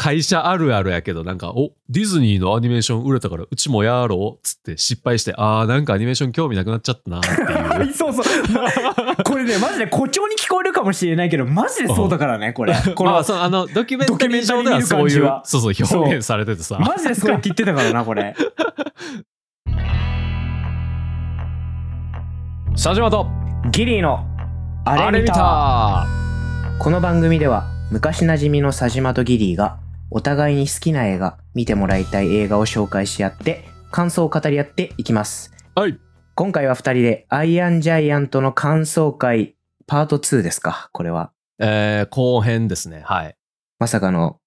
[0.00, 7.92] 会社あるあるやけど、なんか、お、ディズニーのアニメーション売れたから、うちもやろうっつって失敗して、あー、なんかアニメーション興味なくなっちゃったなっていう。
[7.92, 8.24] そうそう。
[9.22, 12.74] これね、マジで誇張に聞こえるかもしれないけど、マジでそうだからね、これ。
[12.94, 16.78] このまあ、その、あの、ドキュメンタリー上ではそういうそうそう、表現されててさ。
[16.78, 18.34] マジでそうやって言ってたからな、これ。
[22.72, 23.26] 佐島と、
[23.70, 24.24] ギリーの
[24.86, 25.34] あれ見た。
[25.34, 26.06] た
[26.78, 29.76] この番組では、昔馴染みの佐島とギリーが、
[30.12, 35.52] お互いに好きな映画、見てもらいたい映画を紹介し合って、感想を語り合っていきます。
[35.76, 35.98] はい。
[36.34, 39.54] 今回は二人で、アイアンジャイアントの感想会、
[39.86, 41.30] パート2ですか、これは。
[41.60, 43.02] えー、後編ですね。
[43.04, 43.36] はい。
[43.78, 44.38] まさかの、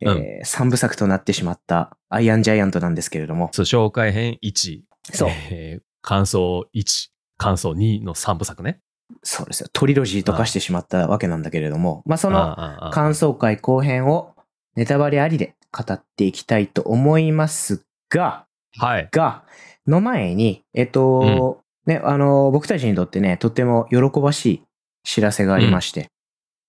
[0.00, 3.48] えーうん三部作となってしまったアイアンジャイアントなんですけれども。
[3.52, 4.82] そう、紹介編1。
[5.12, 5.30] そう。
[5.50, 8.80] えー感想1、感想2の3部作ね。
[9.22, 9.68] そうですよ。
[9.72, 14.31] トリロジーと化してしまったわけなんだけれども、まあそのああああ感想会後編を
[14.76, 18.46] ネタバレありで語っていきたいと思いますが、
[18.78, 19.08] はい。
[19.12, 19.42] が、
[19.86, 24.62] の前に、えっと、ね、あの、僕たちにとってね、とっても喜ばしい
[25.04, 26.08] 知らせがありまして、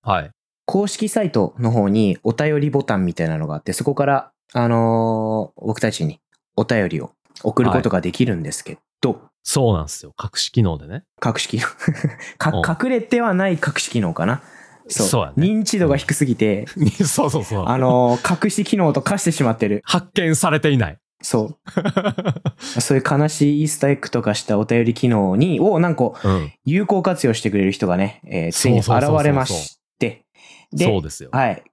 [0.02, 0.32] はい。
[0.66, 6.20] 公式サイトの方にお便りボタンみたいなのがあって、そこから、あのー僕たちに
[6.56, 7.12] お便りを
[7.44, 10.14] 送ることができるんですけど、そうなんですよ。
[10.22, 11.04] 隠し機能でね。
[11.24, 11.68] 隠し機能
[12.84, 14.42] 隠れてはない隠し機能かな。
[14.88, 15.08] そう。
[15.08, 16.66] そうやね認知度が低すぎて、
[17.06, 17.66] そうそうそう。
[17.68, 19.82] あのー隠し機能と化してしまってる。
[19.86, 20.98] 発見されていない。
[21.22, 21.58] そう。
[22.82, 26.52] そういう悲しいイースターエッグとかしたお便り機能に、をなんかうん。
[26.66, 28.90] 有効活用してくれる人がね、えーついに現
[29.24, 30.26] れまして。
[30.74, 31.30] で、そうですよ。
[31.32, 31.64] はい。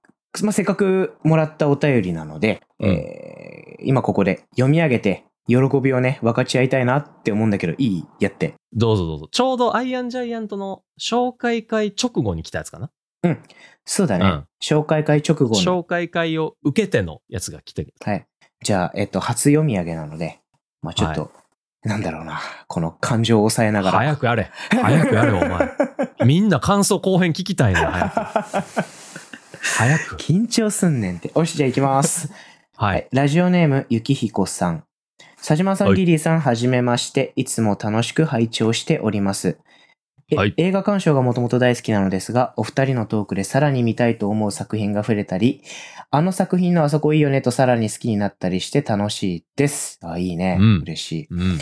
[0.43, 8.05] まあ、せっかくもらったお便りなので、うんえー今ここで読み上げて、喜びをね、分かち合いたいなって思うんだけど、いい？
[8.19, 8.53] やって。
[8.73, 9.27] どうぞどうぞ。
[9.31, 12.91] ちょうどアイアンジャイアントの紹介会直後に来たやつかな。
[13.85, 14.25] そうだね。
[14.25, 15.55] うん紹介会直後の。
[15.55, 17.95] 紹介会を受けてのやつが来てる。
[18.05, 18.27] はい。
[18.63, 20.39] じゃあ、えっと、初読み上げなので、
[20.83, 21.31] まあちょっと、
[21.83, 23.97] なんだろうな、この感情を抑えながら。
[23.97, 24.51] 早くやれ。
[24.69, 25.71] 早くやれ、お前。
[26.25, 28.85] みんな感想後編聞きたいね早く。
[29.61, 30.15] 早く。
[30.17, 31.31] 緊張すんねんって。
[31.35, 32.31] よし、じゃあ行きます。
[32.77, 33.15] は はいい。。
[33.15, 34.83] ラジオネーム、ゆきひこさん。
[35.37, 37.33] 佐島さん、はいリリーさん、はじめまして。
[37.35, 39.57] いつも楽しく拝聴しております。
[40.31, 45.61] えはい映画鑑賞がもともと大好きなのですが、お二人のトークでさらに見たいと思う作品が触れたり、
[46.09, 49.99] あの作品のあそこいいよねとさらに好きになったりして楽しいです。
[50.03, 50.57] あ、いいね。
[50.59, 51.27] うん嬉しい。
[51.29, 51.59] うん。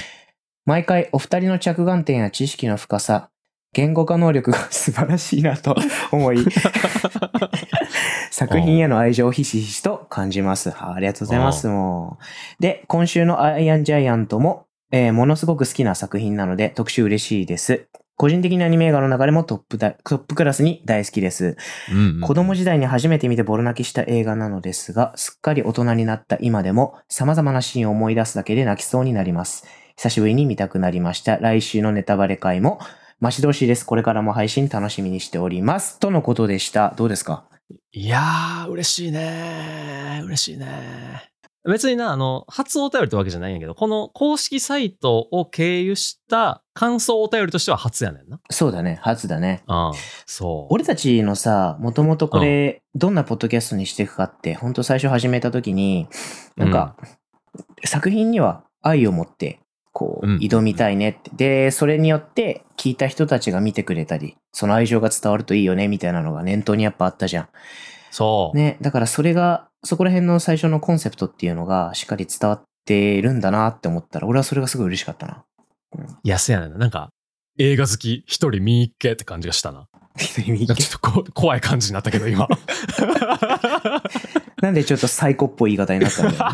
[0.65, 3.31] 毎回お二人の着眼点や知識の深さ、
[3.73, 5.75] 言語化能力が素晴らしいなと
[6.11, 6.45] 思い、
[8.29, 10.69] 作品への愛情をひしひしと感じます。
[10.71, 11.67] あありがとうございます。
[11.67, 12.19] も
[12.59, 12.61] う。
[12.61, 17.87] で、今週のアイアンジャイアントも、えーものすごく好きな作品なので特集嬉しいです。
[18.19, 21.55] 個人的なアニメ映画の中でもトップだトップクラスに大好きです。
[21.89, 29.65] うん子供時代に初めて見てボロ泣きした映画なのですが、すっかり大人になった今でも様々なシーンを思い出すだけで泣きそうになります。
[29.95, 31.37] 久しぶりに見たくなりました。
[31.37, 32.81] 来週のネタバレ会も
[33.21, 33.85] 待ち遠しいです。
[33.85, 35.97] これからも配信楽しみにしております。
[35.99, 36.93] とのことでした。
[36.97, 37.45] どうですか？
[37.93, 40.67] いやー、嬉しいね嬉しいね
[41.65, 48.39] 別にな、あの、初お便りってわけじゃないんやけど、この公式サイトを経由した感想お便りとしては初やねんな。
[48.49, 48.99] そうだね。
[49.01, 49.63] 初だね。
[49.67, 49.91] うん。
[50.25, 50.73] そう。
[50.73, 56.07] 俺たちのさ、もともとこれ、どんなポッドキャストにしていくかって、本当最初始めた時に、
[56.55, 56.95] なんか、
[57.83, 59.59] 作品には愛を持って、
[59.91, 61.31] こう、うん挑みたいねって。
[61.35, 67.49] で、それによって、聞いた人たちが見てくれたり、その愛情が伝わるといいよね、みたいなのが念頭にやっぱあったじゃん。
[68.09, 68.57] そう。
[68.57, 75.43] ね、だからそれが、そこら辺の最初のコンセプトっていうのが、しっかり伝わってるんだなって思ったら、俺はそれがすごい嬉しかったな。
[76.23, 76.69] いや、な。
[76.69, 77.11] なんか、
[77.57, 79.87] 映画好き一人見に行けって感じがしたな。
[80.17, 82.47] 一人見なんかちょっとこ怖い感じになったけど、今。
[84.61, 86.45] なんでちょっとサイコっぽい言い方になったんだよ。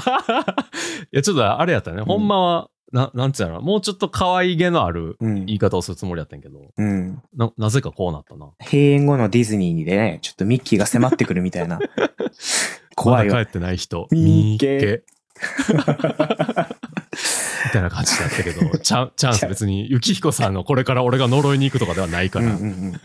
[1.12, 2.01] いや、ちょっとあれやったね。
[2.01, 7.22] ほんまは、ななんつうやろなもうちょっと可愛げのあるうん言い方をするつもりやったんやけど、うん。
[7.35, 8.52] な、なぜかこうなったな。
[8.63, 11.79] 閉園後のディズニーにでね、ちょっとミッキーが迫ってくるみたいな。
[12.96, 13.34] 怖いわ。
[13.34, 15.03] まだ帰ってない人、見見に行けけ。
[17.66, 22.97] みたいな感じだったけど、チャンチャンス別に、幸彦さんのこれから俺が呪いに行くとかではないから、うんうんうんうんい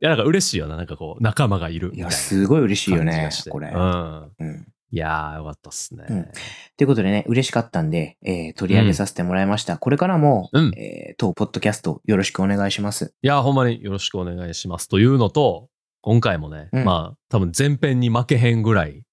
[0.00, 0.76] や、なんか嬉しいよな。
[0.76, 3.28] なんかこう、仲間がいるみいいなすごい嬉しいよね。
[3.50, 3.68] これ。
[3.68, 4.32] うん。
[4.38, 4.66] うん。
[4.92, 6.04] いやー、よかったっすね。
[6.08, 6.28] うん
[6.76, 9.76] ということでね、嬉しかったんで、えー取り上げさせてもらいました。
[9.76, 13.14] これからも、うんえー当ポッドキャストよろしくお願いします。
[13.22, 14.88] いやー、ほんまによろしくお願いします。
[14.88, 15.68] というのと、
[16.00, 19.04] 今回もね、うんまあ、多分前編に負けへんぐらいうん。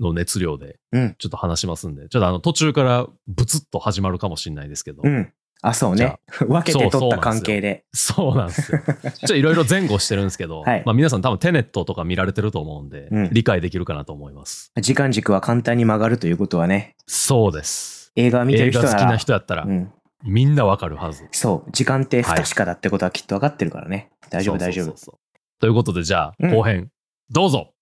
[0.00, 1.14] の熱量で、うん。
[1.18, 5.32] ちょっと話しますんで、ちょっとあの途中からブツッと始まるかもしれないですけど、うん。
[5.62, 6.18] あ、そうね。
[6.48, 7.84] 分けて取った関係で。
[7.92, 8.80] そうなんですよ。
[8.84, 14.72] ちょっといろいろ前後してるんですけど、はいまあ皆さん多分テネットとか見られてると思うんで、うん理解できるかなと思います。
[14.80, 18.12] 時間軸は簡単に曲がるということはね、そうです。
[18.16, 19.92] 映画見てる人なら、映画好きな人やったら、うん、
[20.24, 21.28] みんなわかるはず。
[21.30, 24.10] そう、時間って不確かだってことはきっと分かってるからね。
[24.30, 25.18] 大丈夫、大丈夫
[25.60, 26.90] ということで、じゃあ、うん後編、
[27.30, 27.72] どうぞ。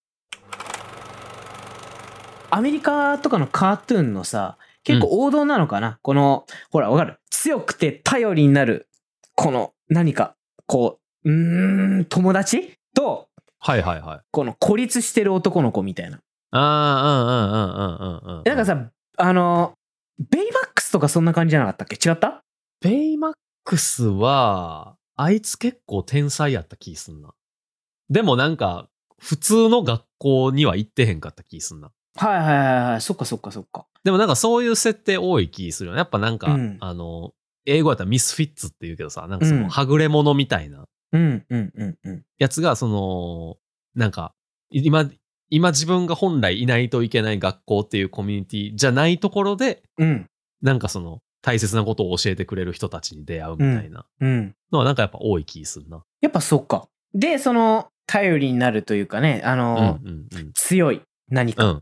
[2.50, 7.19] アメリカとかのカートゥーンのさ、結構王道なのかな、この、ほら、わかる？
[7.31, 8.88] 強くて頼りになる、
[9.35, 10.35] この、何か、
[10.67, 12.75] こう、うーん、友達？
[12.94, 14.20] と、はいはいはい。
[14.31, 16.20] この孤立してる男の子みたいな。
[16.52, 18.43] あー、うんうんうんうんうんうん。
[18.44, 19.75] なんかさ、あの、
[20.31, 21.97] ベイマックスとかそんな感じじゃなかったっけ？
[21.97, 22.43] 違った？
[22.81, 23.32] ベイマッ
[23.64, 27.35] クスは、あいつ結構天才やった気すんな。
[28.08, 28.88] でもなんか、
[29.19, 31.91] 普通の学校には行ってへんかった気すんな。
[32.16, 33.00] はいはいはいはい。
[33.00, 33.86] そっかそっかそっか。
[34.04, 35.98] でもなんかそういう設定多い気するよね。
[35.98, 37.32] やっぱなんか、うんあの、
[37.66, 42.22] 英語やったらミスフィッツって言うけどさ、なんかそうんの、はぐれ者みたいなうんうんうんうん。
[42.38, 43.56] やつが、その、
[43.94, 44.32] なんか、
[44.70, 45.10] 今、
[45.50, 50.26] 今自分が本来いないといけない学校っていうコミュニティじゃないところで、うん
[50.62, 54.54] なんかその、大切なことを教えてくれる人たちに出会うみたいなうん。
[54.70, 56.02] のはなんかやっぱ多い気するな。
[56.20, 56.86] やっぱそっか。
[57.14, 60.52] で、その、頼りになるというかね、あうんの、うんうん。
[60.54, 61.80] 強い何か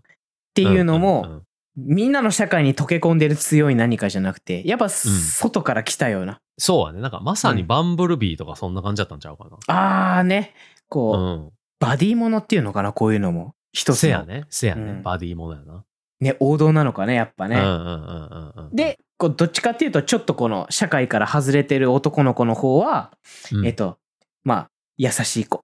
[0.62, 0.72] っうん。
[0.72, 1.42] ていうのも、んんん
[1.76, 6.40] みんなの社会に溶け込んでる強い何かじゃなくて、やっぱ外から来たような。
[6.58, 7.00] そうはね。
[7.00, 9.58] なんかまさにバンブルビーとかそんな感じだったんちゃうかな。
[9.68, 10.54] あーね、
[10.88, 11.50] こう、うん。
[11.78, 13.54] バディものっていうのかな、こういうのも。
[13.72, 14.44] 一つのせやね。
[14.50, 14.82] せやね。
[14.82, 15.84] うんバディものやな。
[16.20, 17.56] ね、王道なのかね、やっぱね。
[17.56, 18.74] うんうんうんうんうん。
[18.74, 23.12] で、こうどっちかっていうと、ちょっとこの社会から外れてる男の子の方は、
[23.52, 23.98] うん、えっと、
[24.42, 25.60] まあ、優しい子。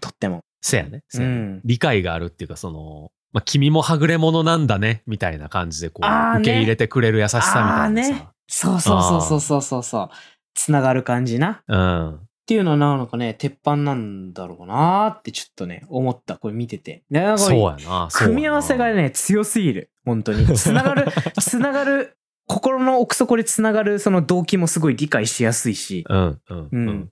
[0.00, 0.40] とっても。
[0.60, 1.02] せやね。
[1.08, 8.22] せやねうん理解があるっていうか、その、まあ、君もはぐれ者なんだね、みたいな感じで、こう、受け入れてくれる優しさみたいなさ。
[8.22, 10.08] ねそうそうそうそうそうそうそう。
[10.54, 11.50] つながる感じな。
[11.50, 12.20] っうん。
[12.46, 16.38] ていうのはなんかね、鉄板なんだろうなーってちょっとね、思った。
[16.38, 17.02] これ見てて。
[17.36, 18.08] そうやな。
[18.10, 19.90] 組み合わせがね、強すぎる。
[20.06, 20.46] 本当に。
[20.56, 22.16] つながる、 つながる、
[22.46, 26.06] 心の奥底でつながるその動機もすごい理解しやすいし。
[26.08, 27.10] うんうんううん。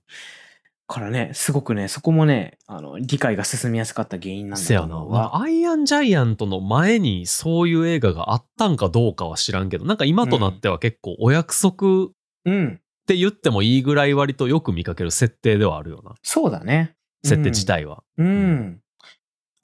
[0.89, 0.93] ん。
[0.93, 4.87] からね、すごくね、そこもね、あの、理解が進みやすかった原因なんせやな。
[4.87, 5.35] だと思うまわ。
[5.37, 12.07] あアイアンジャイアントの前にそういう映画があったんかどうかは知らんけど、なんか今となっては結構お約束っ
[12.45, 12.79] うん。
[13.07, 16.15] て言ってもいいぐらい割とよく見かける設定ではあるよな。
[16.23, 16.95] そうだね。
[17.23, 18.03] 設定自体は。
[18.17, 18.81] うん。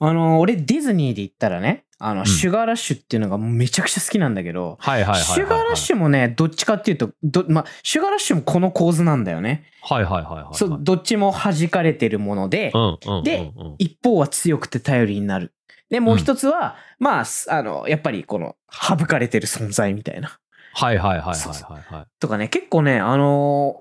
[0.04, 5.24] あの、俺ディズニーで言ったらね、あの、んシュガーラッシュっていうのがめちゃくちゃ好きなんだけど、はいはいはいはい、はい。
[5.24, 9.64] シュガーラッシュもね、どっちかっていうと、どまあ、シュガーラッシュもこの構図なんだよね。
[9.80, 10.54] はいはいはいはい。
[10.56, 13.22] そう、どっちも弾かれてるもので、うんうんうんうん。
[13.22, 15.54] で一方は強くて頼りになる。
[15.88, 20.40] で、もう一つは、まあ、すあの、やっぱりこの、省かれてる存在みたいな。
[20.74, 22.06] はいはいはいはいはいはい。
[22.18, 23.26] とかね、結構ね、あのー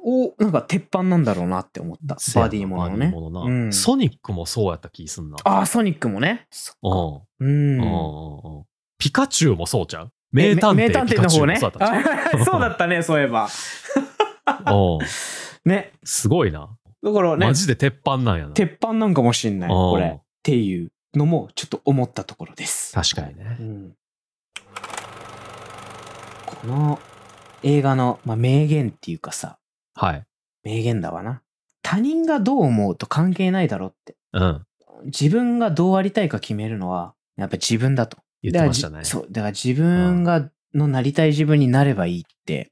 [0.07, 2.17] お、なんか鉄板なんだろうなって思った。
[2.35, 5.38] バディものねのなうんソニックもそうやった気すんな。
[5.43, 6.47] ああ、ソニックもね。
[6.51, 8.65] そうん。
[8.97, 10.11] ピカチュウもそうちゃう？
[10.31, 10.88] 名探偵。
[11.07, 13.47] ピカチュウもそうだったんちゃうあ そうだったね、 そういえば。
[14.67, 14.97] う
[15.67, 15.69] ん。
[15.69, 15.91] ね。
[16.03, 16.69] すごいな。
[17.03, 18.53] だからねマ、ジで鉄板なんやな。
[18.53, 20.17] 鉄板なんかもしんない、うんこれ。
[20.17, 22.93] っていうのもちょっと思ったところです。
[22.93, 23.63] 確かにねう。
[23.63, 23.93] ん。
[26.61, 26.99] この
[27.63, 29.57] 映画の、まあ、名言っていうかさ、
[29.95, 30.23] はい。
[30.63, 31.41] 名言だわな。
[31.81, 34.15] 他人がどう思うと関係ないだろって。
[34.33, 34.65] うん。
[35.05, 38.19] 自分がどうありたいか決めるのは、やっぱ自分だと。
[38.43, 39.03] 言ってましたね。
[39.05, 39.27] そう。
[39.31, 42.71] だから自分が、のなりたい自分になればいいって、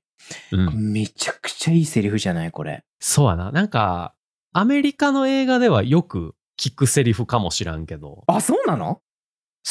[0.52, 0.92] うん。
[0.92, 2.84] めちゃくちゃいいセリフじゃないこれ。
[3.00, 3.52] そうやな。
[3.52, 4.14] なんか、
[4.54, 8.24] アメリカの映画ではよく聞くセリフかもしらんけど。
[8.28, 9.02] あ、そうなの？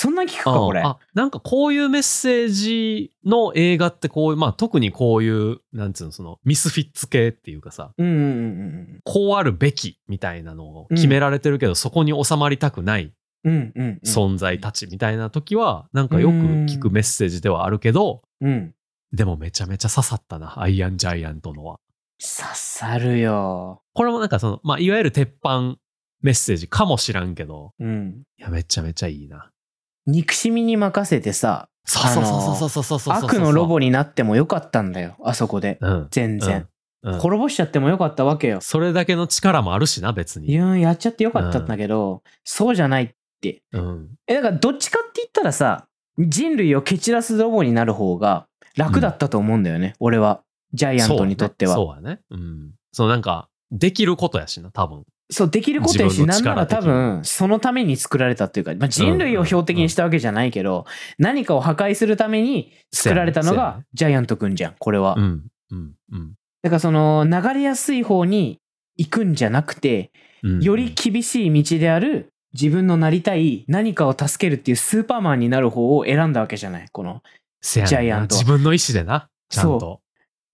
[0.00, 0.81] そんな聞くか、これ。
[0.81, 13.12] うんあ、なんかこういうメッセージの映画ってこういう、まあ特にこういう、なんつうの、そのミスフィッツ系っていうかさ、うんうんうんうんこうあるべきみたいなのを決められてるけど、そこに収まりたくない
[13.43, 13.52] うん。
[13.52, 14.00] うんうんうん。
[14.05, 18.73] 存在たちみたいな時は、なんかよく聞くメッセージではあるけど、うん。
[19.12, 21.81] でもめちゃめちゃ刺さったな、アイアンジャイアントのは。
[22.21, 23.83] 刺さるよ。
[23.95, 25.76] これもなんかその、まあいわゆる鉄板
[26.23, 28.23] メッセージかもしらんけど、うん。
[28.38, 29.50] いや、めちゃめちゃいいな。
[30.09, 35.79] 憎しみに任せてさ、そうそうそうそうそうそう悪のロボになってもよかったんだよ、あそこで。
[35.81, 36.67] うん、全然、
[37.03, 38.61] うんうん、滅ぼしちゃってもよかったわけよ。
[38.62, 40.59] それだけの力もあるしな、別に。
[40.59, 43.11] うん、やっちゃってよかったんだけど、そうじゃないっ
[43.41, 43.62] て。
[43.73, 45.87] うん、え、だからどっちかって言ったらさ、
[46.19, 48.47] 人類を蹴散らすロボになる方が
[48.77, 50.43] 楽だったと思うんだよね、俺は。
[50.73, 51.75] ジャイアントにとっては。
[51.75, 52.21] そうだね。
[52.31, 52.73] うん。
[52.93, 55.05] そうなんか、できることやしな、多分。
[55.31, 60.87] そう、できることやし、なんなら多分、そのために作られたっていうか、まあ、人類を標的にしたわけじゃないけど、
[61.19, 65.17] 何かを破壊するために作られたのがジャイアントくんじゃん、これは。
[65.19, 65.45] うん。
[65.71, 65.95] うん。
[66.13, 66.35] うん。
[66.63, 68.59] だからその流れやすい方に
[68.97, 70.11] 行くんじゃなくて、
[70.43, 76.87] うんより厳しい道である自分のなりたい何かを助けるっていうスーパーマンになる方を選んだわけじゃない。
[76.93, 77.23] この、
[77.61, 80.01] ジャイアント自分の意思でな、ちゃんと。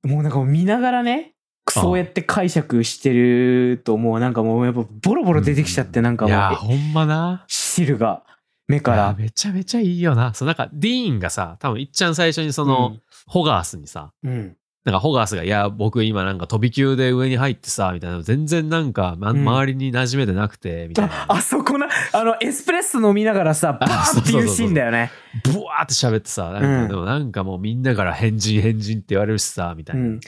[0.02, 1.33] もうなんか見ながらね、
[1.70, 7.44] そうやって解釈してるともうなんかもうやっぱボロボロ出てきちゃってなんかいや、もうほんまな。
[7.48, 8.22] 汁が
[8.68, 9.14] 目かいやら。
[9.14, 10.34] めちゃめちゃいいよな。
[10.34, 14.56] そう、なんか、ディーンがさ、多分いっちゃん最初にその、ホガースにさ、うん、うん。
[14.84, 21.22] なんかホガースが、いや、僕今なんか飛び級で上に入ってさ、みたいな、全然なんか、ま、うん周りに馴染めてなくて、みたいな。
[21.22, 25.10] ああそこな、あの、エスプレッソ飲みながらさ、バーっていうシーンだよね。
[25.42, 30.06] ブワーって喋ってさ、なんか、うんでもなんかもうみんなから変人変人って言われるしさ、みたいうな。
[30.06, 30.20] ん。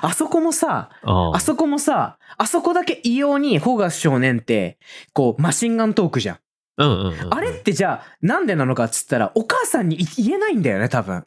[0.00, 4.78] あそこもさ、うんあそこもさ、あそこだけ異様にホーガス少年って、
[5.12, 6.38] こう、マシンガントークじゃん。
[6.78, 7.34] うんうんうんうん。
[7.34, 11.24] あれってじゃあ、なんでなのかっつったら、お母さんにい言えないんだよね、多分。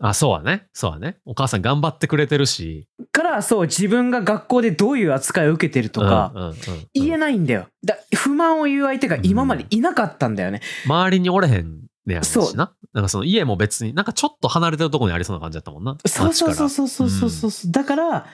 [0.00, 0.66] あ、そうはね。
[0.72, 1.18] そうはね。
[1.24, 2.88] お母さん頑張ってくれてるし。
[3.12, 6.56] から、そう、自分が学校でどういう扱いを受けてるとか、うんうんうんうん
[6.94, 7.66] 言えないんだよ。
[7.84, 10.60] だ不満を言う相手が今までいなかったんだよね。
[10.86, 12.74] 周りにおれへんねやろそうしな。
[12.92, 15.96] なんかその家も別に、なんかちょっと離れてるところにありそうな感じだったもんな。
[16.06, 16.68] そうそうそうう。
[16.70, 18.26] そうそうそうそう、だから、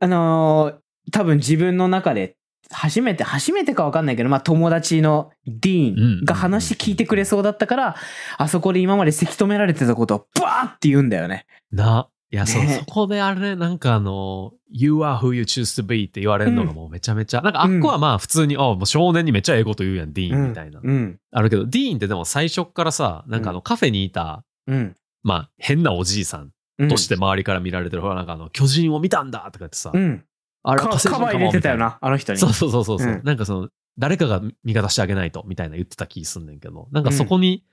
[0.00, 2.36] あのー多分自分の中で、
[2.70, 7.96] 初めて、初めてか分かんないけど、まあ友達のディーンが話聞いてくれそうだったから、
[8.38, 11.46] あそこで今までせき止められてたことをバーって言うんだよね。
[11.70, 12.08] な。
[12.30, 20.80] いや、そう、ねそこであれ、なんかあの、You are who you choose to be って言われるのがもうめちゃめちゃ、なんかあっこはまあ普通に、あもう少年にめっちゃええこと言うやん、ディーンみたいな。
[20.82, 21.18] うん。
[21.30, 24.96] あるけど、ディーンってでも最初っからさ、なんかあのカフェにいた、うん。
[25.22, 26.88] まあ変なおじいさんうん。
[26.88, 30.24] として周りから見られてる、ほらなんかあの、巨人を見たんだとか言ってさ、うん。
[30.62, 32.38] あれか火星人かもカバー入れてたよな、あの人に。
[32.38, 37.64] そうそうそうそうそう、うんなんかその、誰かが味方してあげないと、みたいな言ってた気すんねんけど、なんかそこに、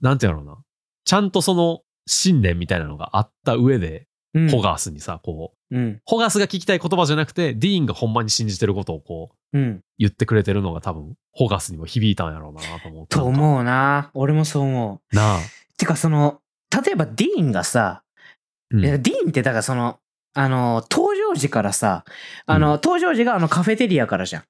[0.00, 0.58] なんていうのな、
[1.04, 4.50] ちゃんとその信念みたいなのがあった上で、うん。
[4.50, 6.00] ホガースにさ、こう、うん。
[6.04, 9.80] ホガースが聞きたい言葉じゃなくて、ディーンがほんまに信じてることをこう、うん。
[9.96, 13.06] 言ってくれてるのが多分、ホガースにも響いたんやろうなと思う。
[13.06, 14.10] と思うな。
[14.12, 15.16] 俺もそう思う。
[15.16, 15.38] なあ。
[15.78, 16.40] てかその、
[16.84, 18.02] 例えばディーンがさ、
[18.72, 20.00] ディーンってだからその、
[20.34, 22.04] あの、登場時からさ、
[22.46, 24.42] あの、登場時があのカフェテリアからじゃん。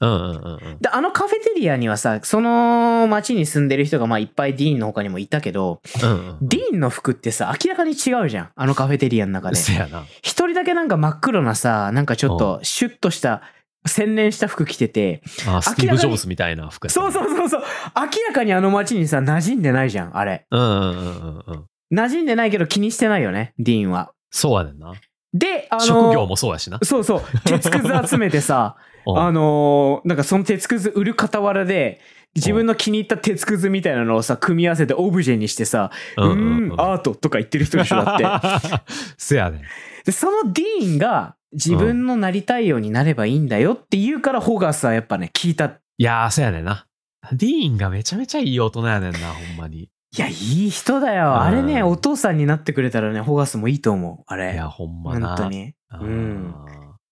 [0.00, 0.78] うんうんうんうん。
[0.80, 8.50] で、あのカフェテリアにはさ、その街に住んでる人がまあいっぱいディーンの他にもいたけど、うんうんディーンの服ってさ、明らかに違うじゃん。
[8.54, 9.56] あのカフェテリアの中で。
[9.56, 10.04] せやな。
[10.22, 13.42] 一人だけなんか真っ黒なさ、なんかちょっとシュッとした、
[13.86, 17.62] 洗練した服着てて、あスティーブ・ジョブズみたいな服そうそうそうそう、
[17.96, 20.46] 明らかにあの街にさ、馴染んでないじゃん、あれ。
[20.50, 21.52] うんうんうんうんう
[21.94, 21.96] ん。
[21.96, 24.12] 馴染んでないけど気にしてないよね、ディーンは。
[24.30, 24.94] そうやねんな。
[25.34, 26.78] で、あの職業もそうやしな。
[26.82, 32.00] そうそう、鉄くず集めてさ、 うんあのーなんかその鉄くず売る傍らで、
[32.34, 38.84] 自分の気に入った鉄くずみたいなのをさ、組み合わせてオブジェにしてさ、うーん、アートとか言ってる人でしょ、だって。
[39.18, 39.60] せやねん。
[40.04, 45.66] で、そのディーンが自分のなりたいようになればいいんだよって言うから、ホガースはやっぱね、聞いた。
[45.66, 46.86] いやー、せやねんな。
[47.32, 49.88] ディーンがめちゃめちゃいい大人やねんな、ほんまに。
[50.14, 50.32] いや、い
[50.66, 51.40] い人だよ。
[51.40, 54.24] あれね、うんお父さんになってくれたらね、ホガースもいいと思う。
[54.26, 54.52] あれ。
[54.52, 55.28] いや、ほんまな。
[55.28, 55.74] 本当に。
[55.88, 56.00] あー。
[56.02, 56.54] うん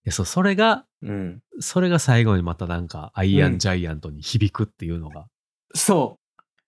[0.02, 1.42] いやそう、それが、うん。
[1.60, 5.26] それが最後にまたなんか、アイアンジャイアントに響くっていうのが、
[5.74, 6.18] そ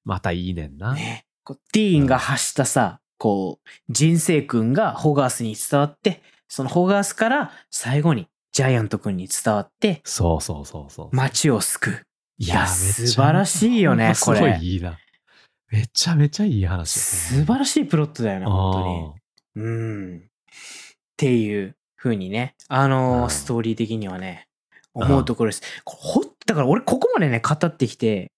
[0.05, 0.93] またいいねんな。
[0.93, 0.95] う。
[0.95, 1.25] ね。
[1.45, 11.09] こうディーンが発したさ、こう、人生君がホガースに伝わって、そのホガースから最後にジャイアント君に伝わって、そうそうそうそう。
[11.17, 12.03] 街を救う。
[12.39, 14.59] いや、めっちゃ素晴らしいよね、こほんますごいれ。
[14.61, 14.99] いいな。
[15.73, 18.73] めちゃめちゃいい話素晴らしいプロットだよね、本
[19.55, 19.65] 当に。
[19.67, 19.71] に。
[19.71, 20.17] うん。
[20.19, 20.21] っ
[21.17, 24.49] ていう風にね、あのーうんストーリー的にはね、
[24.93, 25.63] 思うところです。
[25.87, 28.31] ほっだから俺ここまでね、語ってきて、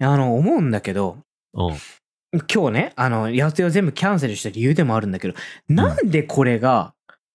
[0.00, 1.18] あの、思うんだけど、
[1.54, 1.76] うん。
[2.52, 5.34] 今日ね、あの、予定を全部キャンセルした理由でもあるんだけど、
[5.68, 6.94] なんでこれが、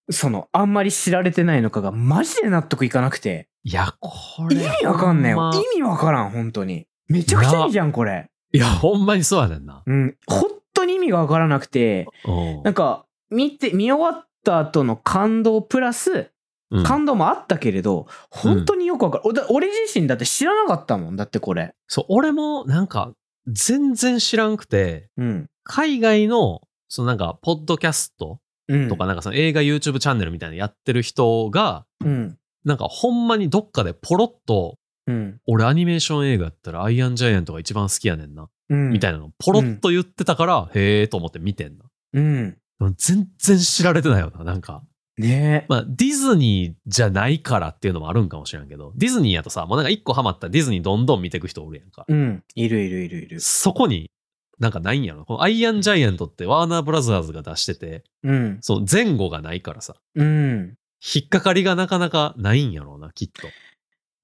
[0.09, 4.67] その、あんまり知られてないのかが、マジで納得いかなくて、いや、こ意れ。
[4.69, 5.51] 味わかんないよ。
[5.53, 6.87] 意味わからん、本当に。
[7.07, 8.27] めちゃくちゃいいじゃん、これ。
[8.53, 9.83] いや、ほんまにそうやねんな。
[9.85, 10.17] うん。
[10.27, 16.31] 本当に意味がわからなくて、うんなんか、見て、見終わった後の感動プラス、
[16.71, 16.83] うん。
[16.83, 19.23] 感動もあったけれど、本当によくわかる。
[19.25, 21.73] おだ俺自身だって知らなかったもん、だってこれ。
[21.87, 23.13] そう、俺もなんか、
[23.47, 25.49] 全然知らんくて、うん。
[25.63, 28.39] 海外の、そのなんか、ポッドキャスト
[28.69, 28.89] うん。
[28.89, 32.37] とか、なんかその映画 YouTube チャンネルみたいなのやってる人が、うん。
[32.65, 34.77] なんかほんまにどっかでポロッと、
[35.07, 35.41] うん。
[35.47, 38.49] 俺アニメーション映画やったらアイアンジャイアントが一番好きやねんな。
[38.69, 38.89] うん。
[38.91, 41.85] みたいなのポロッと言ってたから、へーと思って見てんな。
[42.13, 42.57] うん。
[42.97, 44.83] 全然知られてないよな、なんか。
[45.17, 45.65] ねえ。
[45.67, 52.05] まあ、ディズニーじゃないからっていうのもあるんかもしれんけど、ディズニーやとさ、もうなんか一個ハマったらディズニーどんどん見ていく人おるやんか。
[52.07, 52.43] うん。
[52.53, 53.39] いるいるいるいる。
[53.39, 54.11] そこに、
[54.59, 55.25] なんかないんやろ。
[55.25, 58.57] このアイアンジャイアントってワーナーブラザーズが出してて、うん。
[58.61, 59.95] その前後がないからさ。
[60.15, 60.75] うん。
[61.15, 63.47] 引っかかりがなかなかないんやろうな、きっと。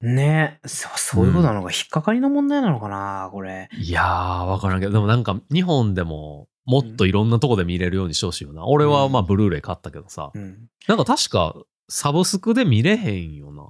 [0.00, 3.68] ねそそういうことなのか、引っかかりの問題なのかな、これ。
[3.72, 8.66] いやー、わからんけど、でもなんか日本でももっといろんなとこで見れるようにしてほしいよな。
[8.66, 10.66] 俺はまあブルーレイ買ったけどさ、うん。
[10.88, 11.54] なんか確か
[11.88, 13.68] サブスクで見れへんよな。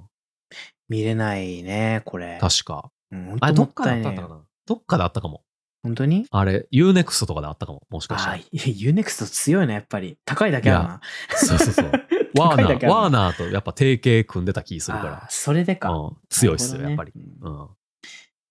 [0.87, 2.37] 見れないね、これ。
[2.39, 2.91] 確か。
[3.11, 4.41] うん、本あれ、どっかであったかな？
[4.65, 5.43] どっかであったかも。
[5.83, 6.25] 本当に？
[6.31, 7.83] あれ、UNEXT とかであったかも。
[7.89, 8.43] もしかしたらああ、。
[8.51, 10.17] ユーネクスト強いな、やっぱり。
[10.25, 11.01] 高いだけあるな。
[11.35, 11.91] そうそうそう。
[12.37, 15.25] ワーナー、ワーナーとやっぱ提携組んでた気するかあらー。
[15.29, 15.91] それでか。
[15.91, 17.11] うん、強いっすよ、なるほやっぱり。
[17.41, 17.67] うんうん。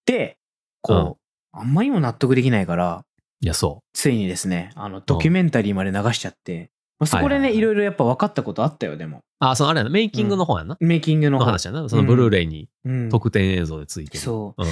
[0.06, 0.38] で、
[0.80, 3.04] こう、あんまりにも納得できないから、
[3.40, 9.18] いや、そついにですね、あの、ドキュメンタリーまで流しちゃって、まあそこでね、はいろいろやっぱ分かったことあったよ、でも。
[9.18, 9.20] う。
[9.40, 10.76] あ、そのあれやな、メイキングの方やな？
[10.80, 11.88] メイキングの話やな？
[11.88, 14.20] そのブルーレイにうん特典映像でついてる。
[14.20, 14.62] そう。
[14.62, 14.70] うん。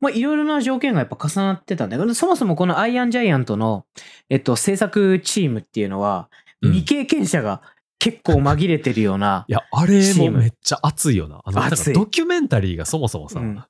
[0.00, 3.86] まあ、いろいろな条件がやっぱ重なってたんだけど、そもそもこのアイアンジャイアントの、
[4.30, 6.28] えっと、制作チームっていうのは、
[6.60, 7.60] うん未経験者が
[8.02, 11.40] 結構紛れてるような、いや、あれもめっちゃ熱いよな。
[11.44, 11.60] あの、
[11.94, 13.64] ドキュメンタリーがそもそもさ、うん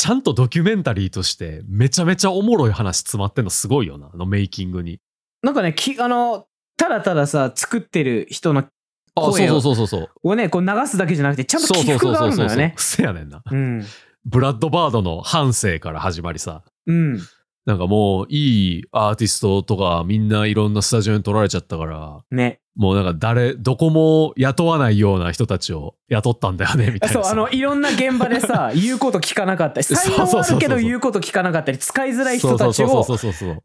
[0.00, 4.08] ちゃんとドキュメンタリーとしてめちゃめちゃおもろい話詰まってんのすごいよな。
[4.14, 5.00] あのメイキングに。
[5.42, 6.46] なんかね、きあの、
[6.76, 8.62] ただたださ、作ってる人の
[9.16, 10.10] 声をそうそうそうそう。
[10.22, 12.74] をね、こう流すだけじゃなくて、ちゃんと起伏があるのよね。
[12.78, 13.42] せやねんな。
[13.50, 13.84] うん。
[14.24, 16.62] ブラッドバードの半生から始まりさ。
[16.86, 17.20] うん。
[17.68, 22.60] なんかもういいアーティストとかみんないろんなスタジオに取られちゃったから、ね。
[22.76, 27.22] もうなんか誰、どこも雇わないような人たちを雇ったんだよね、みたいそう。
[27.26, 33.04] あの、いろんな現場でさ、 言うこと聞かなかったり、才能あるけど言うこと聞かなかったり、使いづらい人たちを。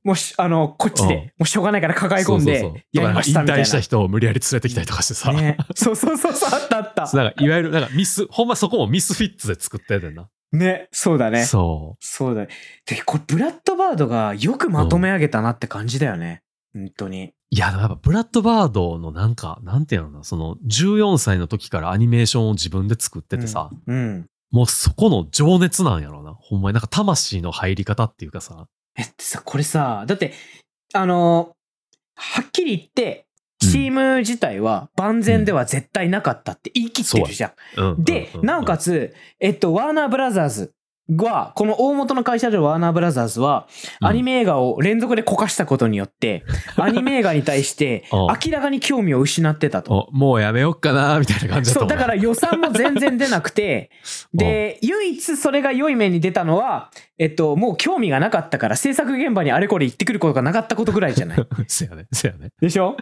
[0.04, 3.62] もうし、あの、こっちで、うんもうしょうがないから抱え込んで、やりましたみたいな。
[3.62, 5.32] 引退した人を無理やり連れてきたりとかしてさ。
[5.32, 5.58] ね。
[5.76, 7.10] そうそうそうそう、あったあった。
[7.16, 10.28] なんかいわゆるなんかミス、ほんまそこもミスフィッツで作ってんな。
[10.54, 11.44] ね、そうだね。
[11.46, 12.50] そそうだね。
[12.86, 16.44] で、これ、ブラッドバードがよくまとめ上げたなって感じだよね。
[16.74, 17.26] 本当に。
[17.26, 17.34] う。
[17.50, 24.28] いや、やっぱブラッドバードのなんか、なんていうのかな、その14歳の時からアニメーションを自分で作っててさ、うん。
[24.52, 26.36] もうそこの情熱なんやろうな。
[26.36, 28.68] ほんまになんか魂の入り方っていうかさ。
[28.96, 30.34] えってさ、これさ、だって、
[30.94, 31.56] あの
[32.16, 33.33] はっきり言って、うん
[33.72, 37.82] チーム自体は万全では絶対なかったって言い切ってるじゃん。
[37.82, 38.04] うん。
[38.04, 40.74] で、なおかつ、えっと、ワーナーブラザーズ
[41.10, 43.68] は、この大元の会社であるワーナーブラザーズは、
[44.02, 46.44] うんアニメ映画を連続でこかしたことによって、
[46.78, 50.08] アニメ映画に対して うん明らかに興味を失ってたと。
[50.10, 51.90] おもうやめよっかな、みたいな感じだとそう。
[51.90, 53.92] だから予算も全然出なくて、
[54.34, 61.38] で、唯一それが良い面に出たのは、えっと、もう興味がなかったから制作現場にあれこれ行ってくることがなかったことぐらいじゃない？
[61.68, 62.50] せやね、せやね。
[62.62, 62.96] でしょ？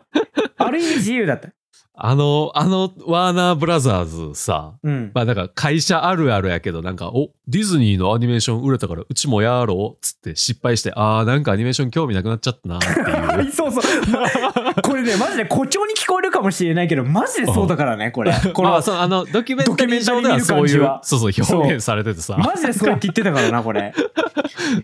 [0.57, 1.49] ある意味自由だった。
[1.93, 5.11] あの、あの、ワーナーブラザーズさ、うん。
[5.13, 13.51] まあなんか会社あるあるやけど、なんか、お、ディズニーのアニメーション売れたからうちもやろうっつって失敗して、あーなんかアニメーション興味なくなっちゃったなっていう。
[13.51, 13.83] そうそう。
[14.81, 18.33] これね、マジで誇張に聞こえるかもしれないけど、マジでそうだからね、 これ。
[18.53, 23.93] このまあ、そのあの、ドキュメンタリー上ではそういうそうそう、表現されててさ、マジでそうやって言ってたからな、これ。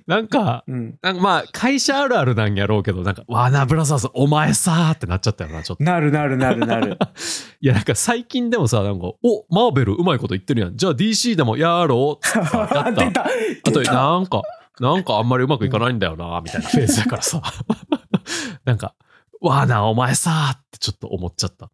[0.07, 0.95] なんか、うん。
[1.01, 5.83] なんかまあ、会社あるあるなんやろうけど、なんか、ワーナーブラザーズ、お前さーってなっちゃったよな、ちょっと。
[5.83, 6.96] なるなるなるなる。
[7.61, 10.77] いや、なんか最近でもさ、なんか、お、マーベルうまいこと言ってるやん。
[10.77, 12.93] じゃあ DC でもやろうっつってさ、やった。
[12.93, 14.41] 出たあと、なんか、
[14.79, 17.41] なんかあんまりうまくいかないんだよな、みたいなフェーズだからさ。
[18.65, 18.93] なんか、
[19.41, 21.71] わーな、お前さーってちょっと思っちゃった。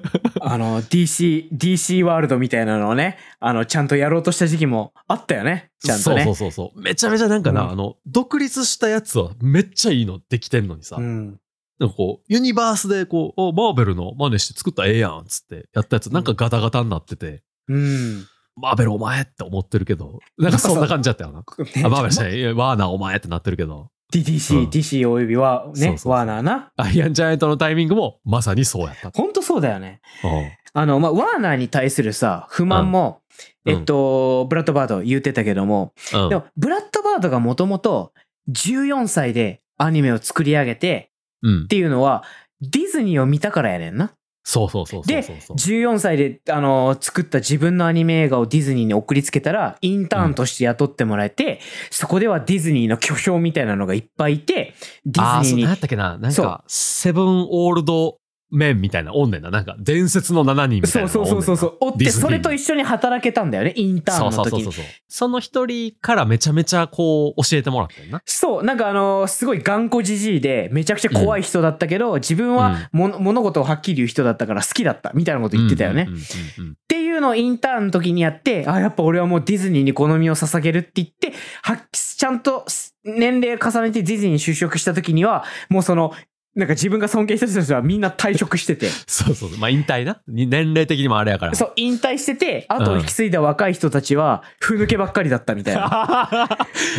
[0.40, 5.70] あの、DC、DC ワールドみたいなのをね、あの、ちゃんとやろうとした時期もあったよね。
[5.80, 6.24] ちゃんとね。
[6.24, 6.80] そうそうそうそう。
[6.80, 11.40] めちゃめちゃなんかな、うんあの、独立したやつはめっちゃいいのできてんのにさ、うん。
[11.78, 18.26] なんかこう、ユニバースでこう、おマーベルの真似して作ったらええやん、つってやったやつ、なんかガタガタになってて、うん。
[18.56, 21.40] マーベルお前って思ってるけど、なんかそんな感じだったよな。
[21.40, 26.72] あ、マーベルじゃないワーナーお前ってなってるけど、DC、うん DC およびはねそうそう、そうワーナーな。
[26.76, 29.10] アイアンジャイアントのタイミングもまさにそうやった。
[29.10, 30.00] ほんとそうだよね。
[30.24, 30.30] うん
[30.78, 33.22] あの、まあ、ワーナーに対するさ、不満も、
[33.64, 38.12] うんえっと、ブラッドバード言ってたけども、うんでも、ブラッドバードがもともと
[38.50, 41.15] 14歳でアニメを作り上げてうん
[41.64, 41.68] っ。
[41.68, 42.24] ていうのは、
[42.60, 44.12] ディズニーを見たからやねんな。
[44.48, 45.56] そうそうそうそうで、そうそう。
[45.56, 51.58] 14歳で、あの、作った自分のアニメ映画をディズニーに送りつけたら、インターンとして雇ってもらえて、
[51.90, 58.18] そこではディズニーの巨匠みたいなのがいっぱいいて、デああ、そう、ィズニーに何やったっけななんそうか、セブンオールド
[58.50, 59.50] メンみたいなおんねんな。
[59.50, 61.76] なんか、伝説の7人みたそいうなそうそうそうそう。
[61.80, 64.42] おって、それと一緒に働けたんだよね、インターンの時に。
[64.42, 64.84] そうそうそうそう。
[65.08, 68.22] その一人からめちゃめちゃこう、教えてもらったよな。
[68.24, 76.06] そう、なんかあのすごい頑固じじいで、めちゃくちゃ怖い人だったけど、自分はもの物事をはっきり言う人だったから好きだった、みたいなこと言ってたよね。
[76.08, 81.32] うんうんうんうんっていうのをインターンの時にやって、あ、やっぱ俺はもうディズニーに好みを捧げるって言って、
[81.62, 82.64] はちゃんと
[83.04, 86.12] 年齢を重ねてディズニーに就職した時には、もうその、
[86.56, 89.50] なんか自分が尊敬した人たちはみんな退職してて、 そうそう。
[89.58, 90.22] まあ引退な。
[90.26, 91.54] に年齢的にもあれやから。
[91.54, 96.48] そう、引退してて、後を引き継いだ若い人たちは、ふぬけばっかりだったみたいな。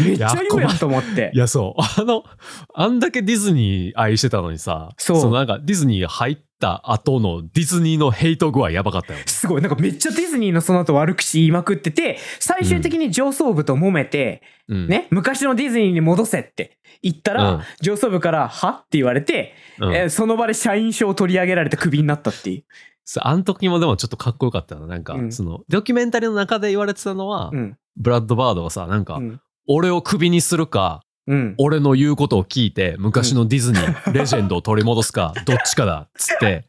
[0.06, 1.38] めっちゃ言うやんと思ってい。
[1.38, 1.82] や、そう。
[2.02, 2.24] あの、
[2.76, 9.20] あんだけディズニー愛してたのにさ、そうのなんかディズニー入った後のディズニーのヘイト具合やばかったよ。
[9.26, 9.62] すごい。
[9.62, 14.88] なんかめっちゃディズニーのその後悪口言いまくってて、最終的に上層部と揉めて、うん。
[14.88, 19.96] ね、昔のディズニーに戻せって言ったら、うん上層部から、はって言われて、うん。
[19.96, 22.63] えーその場で社員証を取り上げられてクビになったっていう。
[23.22, 24.86] あの時もでもちょっとかっこよかったな。
[24.86, 27.78] なんか、うんその、ドキュメンタリーの中で言われてたのは、うん。
[27.96, 29.41] ブラッドバードがさ、なんか、うん。
[29.67, 31.56] 俺をクビにするか、うん。
[31.58, 36.63] 俺の言うことを聞いて、昔のディズニー、レジェンドを取り戻すか、 どっちかだ、つって、はい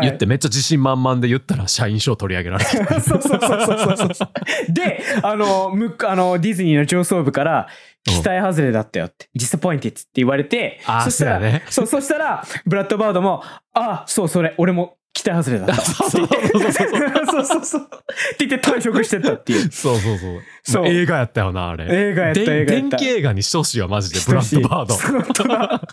[0.00, 2.70] 言ってめっちゃ自信満々で言ったら社員証取り上げられた。
[3.02, 4.72] そうそうそうそうそうそう。
[4.72, 7.68] で、あの、むあの、ディズニーの上層部から、
[8.04, 13.42] 期待外れだったよって、 disappointed って言われて、そしたら、そうやねそう、そしたら、ブラッドバードも、
[13.74, 15.82] あ、そう、それ、俺も期待外れだった。
[15.84, 17.82] そうそうそうそうそうそうそう。
[17.82, 19.70] って言って退職してったっていう。
[19.70, 20.40] そうそうそう。
[20.64, 21.86] そう映画やったよな、あれ。
[21.90, 24.20] 映画やったで映画やった電気映画にしてほしいわ、マジで。
[24.26, 25.86] ブラッドバード。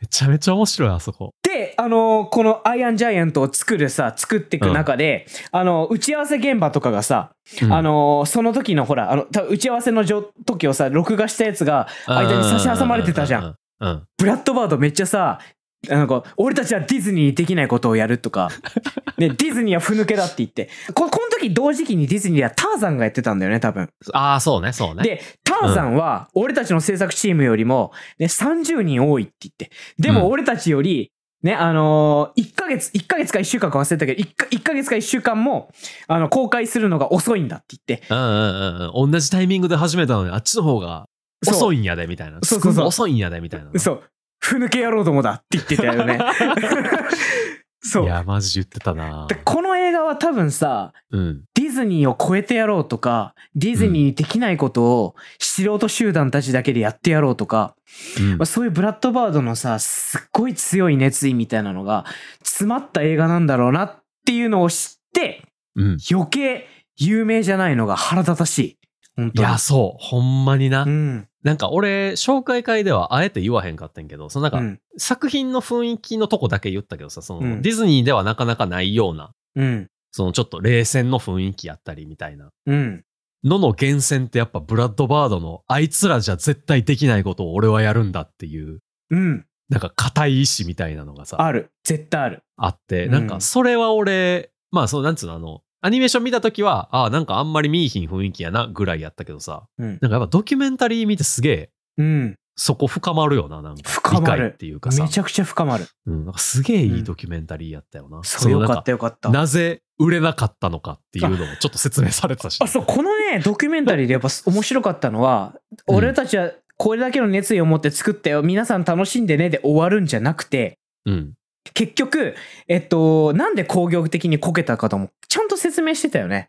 [0.00, 1.34] めちゃめちゃ面白い、あそこ。
[1.42, 7.32] で、あのこのアイアンジャイアントを作るさ、作っていく中で、あの、打ち合わせ現場とかがさ、
[7.62, 13.44] うんあのその時のほら、あの、打ち合わせのじょ時をさ、録画したやつが間に差し挟まれてたじゃん。
[13.44, 13.56] ん。
[13.80, 14.02] うん。
[14.18, 15.40] ブラッドバードめっちゃさ、
[15.86, 18.50] なんか、俺たちはディズニーにできないことをやるとか、
[19.16, 23.88] ね、ディズニーはふぬけだって言って、ここの時同時期にディズニーではターザンがやってたんだよね、多分。
[24.12, 25.02] ああ、そうね、そうね。
[25.02, 29.70] で、ターザンは、俺たちの制作チームよりも、ね、30人多いって言って。
[29.98, 35.70] でも、うん俺たちより、ね、あのー、1ヶ月、1ヶ月か1週間か忘れたけど、1, か1ヶ月か1週間も、
[36.08, 38.06] あの、公開するのが遅いんだって言って。
[38.10, 39.12] うんうんうんうん。
[39.12, 41.06] 同じタイミングで始めたのに、あっちの方が
[41.46, 42.40] 遅いんやで、みたいな。
[42.42, 43.70] そうそうそう遅いんやで、みたいな。
[43.78, 44.02] そう。
[44.40, 46.18] ふぬけ野郎どもだって言ってたよね。
[47.80, 48.04] そう。
[48.04, 49.76] いや、マジ言ってたなで、この
[50.08, 51.44] は多分さ、うん。
[51.54, 57.74] ディズニーを超えてやろうとか、ディズニーにできないことを素人集団たちだけでやってやろうとか、
[58.18, 62.04] うんまあ、そういうブラッドバードのさ、すっごい強い熱意みたいなのが
[62.42, 65.42] 詰まった映画なんだろうなっていうのを知って、
[65.76, 65.98] うん。
[66.10, 66.66] 余計
[66.96, 68.78] 有名じゃないのが腹立たしい。
[69.16, 69.48] 本当に。
[69.48, 70.02] いや、そう。
[70.02, 70.84] ほんまにな。
[70.84, 71.28] うん。
[71.42, 74.80] なんか俺、紹介会ではあえて言わへんかったんやけど、そのなんか、うん。
[74.96, 79.88] 作品の雰囲気のとこだけ言ったけどさ、その、うんディズニーではなかなかないような、うん。
[80.10, 82.50] そのちょっと冷戦の雰囲気やったりみたいな。
[82.66, 83.04] うん。
[83.44, 89.46] のの源泉ってやっぱブラッドバードのあいつらじゃ絶対できないことを俺はやるんだっていう、うん。
[89.68, 91.70] なんか固い意志みたいなのがさ、ある。
[91.84, 92.42] 絶対ある。
[92.56, 99.88] あって、うんなんかそれは俺、まあそうなんつうのあの、アニメーション見たときは、ああ、なんかあんまり見いひん雰囲気やなぐらいやったけどさ、うん。
[99.88, 102.36] なんかやっぱドキュメンタリー見てすげえ、うん。
[102.56, 103.88] そこ深まるよな、なんか。
[103.88, 105.08] 深まるっていうかさめ。
[105.08, 105.86] ちゃくちゃ深まる。
[106.06, 108.20] うん、なんかすげえいいドキュメンタリーやったよな。
[108.24, 109.28] そう、よのなんかったよかった。
[109.28, 112.58] なぜ売れなかったのかっていうのもちょっと説明されてたし。
[112.62, 115.54] あ、そう、このね、ドキュメンタリーでやっぱ面白かったのは、
[115.86, 121.32] 俺たちはこれだけの熱意を持って作ったよ、皆さん楽しんでねで終わるんじゃなくて、うん。
[121.74, 122.34] 結局、
[122.68, 126.48] えっと、なんで工業的にこけたかとも、ちゃんと説明してたよね。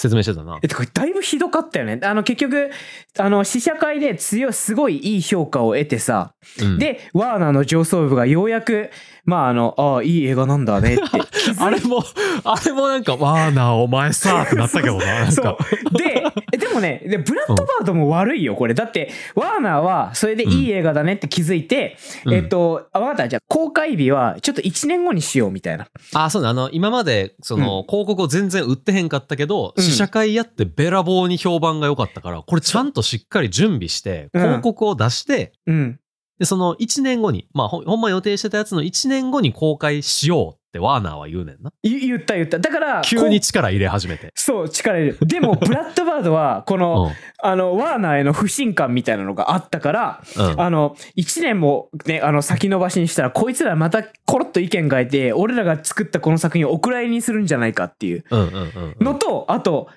[0.00, 0.66] 説明してたなえ。
[0.66, 2.00] っと、これだいぶひどかったよね。
[2.02, 2.70] あの、結局、
[3.18, 8.90] あの、試写会で強い、すごいいい評価を得てさ、うん、で、ワーナーの上層部がようやく、
[9.26, 11.02] まあ、あの、ああ、いい映画なんだねって
[11.60, 12.02] あれも、
[12.44, 15.04] あれもなんか、ワーナーお前さってなったけどな。
[15.04, 15.58] なんそか
[15.92, 15.98] う。
[15.98, 18.74] で、えでもね、でブラッドバードも悪いよ、これ。
[18.74, 23.28] だって、ワーナーはそれでいい映画だねって気づいて、うんえっと、あ、わかった。
[23.28, 25.88] じゃあ、公開日はちょっと1年後にしようみたいな。
[26.14, 26.48] あ、そうね。
[26.48, 36.00] あの、今まで、その、広告を全然売ってへんかったけど、うん試写会やってべらぼうに評判が良かったから、これちゃんとしっかり準備して、うん広告を出して、うん。
[36.38, 41.72] で、その1年後に、まあほんま予定してたやつの1年後に公開しようってワーナーは言うねんな。
[41.82, 42.60] 言言った言った。
[42.60, 44.32] だから、急に力入れ始めて。
[44.36, 45.18] そう、力入れる。
[45.26, 47.12] でも、 ブラッドバードは、この、うん。
[47.42, 50.60] あの、ワーナーへの不信感みたいなのがあったから、うん。
[50.60, 58.24] あの、1年もね、あの、先延ばしにしたら、こいつらまたコロッと意見変えて、俺らが作ったこの作品をお蔵入りにするんじゃないかっていう。
[59.00, 59.88] のと、あと、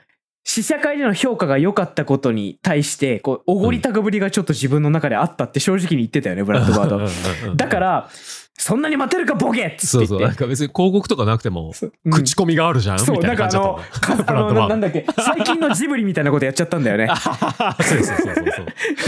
[0.45, 7.55] 試写会での評価が良かったことに対して、こう、おごり高ぶりがちょっと自分の中であったって正直に言ってたよね、ブラッドバード。
[7.55, 8.09] だか、ら、
[8.55, 10.17] そんなに待てるか、ボケっつそうそう。
[10.17, 10.33] って言って。
[10.33, 13.63] なんか別に広告とかなくても、そううん口コミがあるじゃん、そう、みたないな感じだっ
[14.05, 17.09] たの、かあの ななんだっけ、最近のジブリみたいなことやっちゃったんだよね。
[17.81, 18.45] そうそうそうそう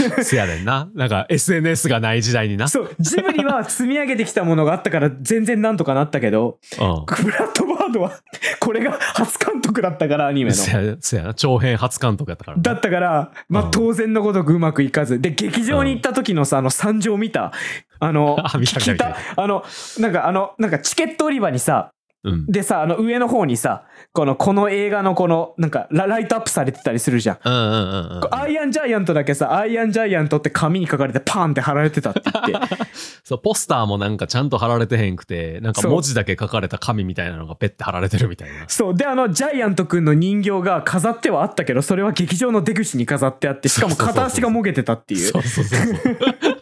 [0.08, 0.24] そう。
[0.24, 0.88] せやねんな。
[0.94, 2.68] なんか SNS がない時代にな。
[2.68, 6.78] そう、ジブリは積み上げてきたものがあったから全然なんとかなったけど、う
[7.22, 8.12] ブラッドバードは、
[8.58, 10.54] これが初監督だったから、アニメん。
[10.54, 10.56] の。
[11.00, 11.34] せや、な。
[11.34, 12.62] 長編初監督やったからな。
[12.62, 15.20] だったから、まあうん当然のごとくうまくいかず。
[15.20, 17.52] で、劇場に行った時のさ、あの惨状見た。
[17.98, 19.64] あの、 あ見た聞いたあの、
[19.98, 21.90] なんかあの、なんかチケット売り場にさ、
[22.26, 22.46] うん。
[22.46, 27.38] でさ、あの上の方にさ、この、この映画のこの、なんかラライトアップされてたりするじゃん。
[27.44, 28.34] うんうんうんうん。
[28.34, 32.76] アイアンジャイアントだけさ、アイアンジャイアントって紙に書かれてパンって貼られてたって言って。
[33.22, 38.64] そう、ポスターもなんかちゃんと貼られてへんくて、なんか文字だけ書かれた紙みたいなのがペッて貼られてるみたいな。
[38.66, 38.94] そう。
[38.96, 45.38] で、あの、ジャイアントくんの人形が飾ってはあったけど、それは劇場の出口に飾ってあって、しかも片足がもげてたっていうそ。
[45.38, 46.55] うそうそうそう。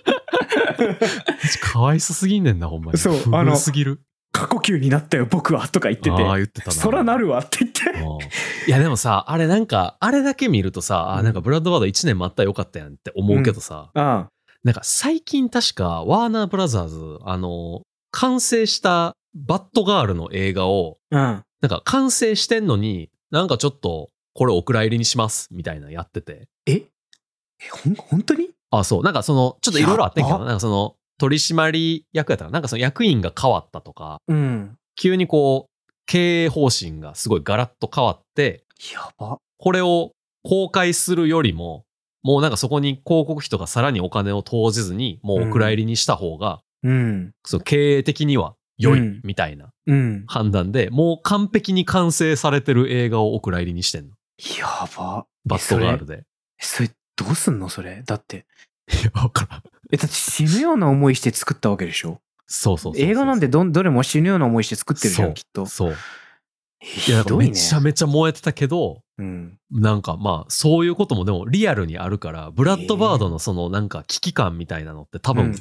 [1.60, 2.98] かわいそすぎんねんな、ほんまに。
[2.98, 4.00] そうあのすぎる。
[4.32, 6.10] 過呼吸になったよ、僕は、とか言ってて。
[6.10, 6.72] ああ、言ってたな。
[6.72, 8.00] そらなるわって言って。
[8.00, 8.18] うん
[8.66, 14.28] いやでもさ、あれなんか、あれだけ見るとさ、あなんかブラッドバード1年待ったらよかったやんって思うけどさ、あ
[14.62, 21.42] なんか最近確かワーナーブラザーズ、あの、完成したバッドガールの映画を、あ、うん。
[21.60, 26.48] なんか完成してんのに、なんかちょっと、これお蔵入りにします、みたいなのやってて。
[26.66, 26.72] え？
[26.72, 26.88] え、
[27.70, 28.50] ほん、本当に？
[28.78, 29.02] あ、そう。
[29.02, 32.58] なんかその、ちょっといろいろあってんけど、なんかその、取締役やったら、な？
[32.58, 34.76] んかその役員が変わったとか、うん。
[34.96, 39.38] 急にこう、経営方針がすごいガラッと変わって、やば。
[39.58, 41.84] これを公開するよりも、
[42.22, 47.32] もうなんかそこに広告費とかさらにお金を投じずに、もうお蔵入りにした方が、うん。
[47.44, 50.24] その経営的には良いうんみたいなうん。
[50.26, 54.14] 判断で、もう完璧に完成されてる映画をお蔵入りにしてんの。
[54.58, 55.26] やば。
[55.44, 56.24] バッドガールで。
[56.58, 58.02] それ、どうすんのそれ？
[58.04, 58.46] だって。
[58.90, 59.62] いや、わからん。
[59.92, 62.20] え、だって死ぬような思いして作ったわけでしょ？
[62.46, 65.66] そうそう映画なんてどんどれも死ぬような思いして作ってるじゃん、きっと。
[65.66, 65.94] そう。
[66.82, 67.36] えい。
[67.36, 69.58] めちゃめちゃ燃えてたけど、うん。
[69.70, 75.54] なんかまあ、そういうこともでもリアルにあるから、ブラッドバードのそのなんか危機感みたいなのって多分、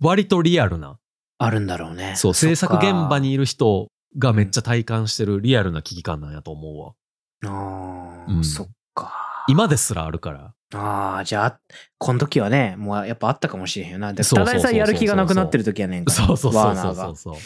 [0.00, 0.98] 割とリアルな、
[1.38, 2.14] あるんだろうね。
[2.16, 3.86] そう、制作現場にいる人
[4.18, 6.96] がめっちゃ体感してるリアルな危機感なんやと思
[7.42, 7.52] うわ。
[7.52, 9.25] ああ、うんそっか。
[9.48, 10.52] 今ですらあるから。
[10.74, 11.60] ああ、じゃあ、
[11.98, 14.08] この時はね、もうやっぱあったかもしれへんよな。
[14.14, 16.26] ただでさえやる気がなくなってる時やねんから。
[16.26, 17.34] そうそうそうそうそうそう。
[17.34, 17.40] うん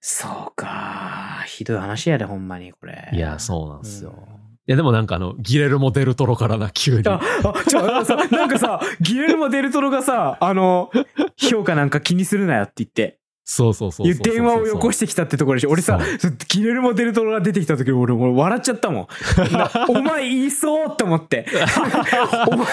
[0.00, 1.42] そうか。
[1.46, 3.10] ひどい話やで、ほんまに、これ。
[3.12, 4.14] いや、そうなんですよ。
[4.30, 7.08] うんいや、でもなんかあの、ギレルモ・デルトロからな、急に。
[7.08, 10.90] あ、あ、ちょ、さ、なんかさ、ギレルモ・デルトロがさ、あの、
[11.38, 13.18] 評価なんか気にするなよって言って、
[13.50, 14.22] そうそうそうそう。
[14.22, 15.70] 電話をよこしてきたってところでしょ。
[15.70, 19.08] 俺さそ、ギレルモ・デルトロが出てきた時俺、俺笑っちゃったも
[19.48, 19.52] ん。
[19.52, 21.46] な お前言いそうって思って。
[22.46, 22.66] お前、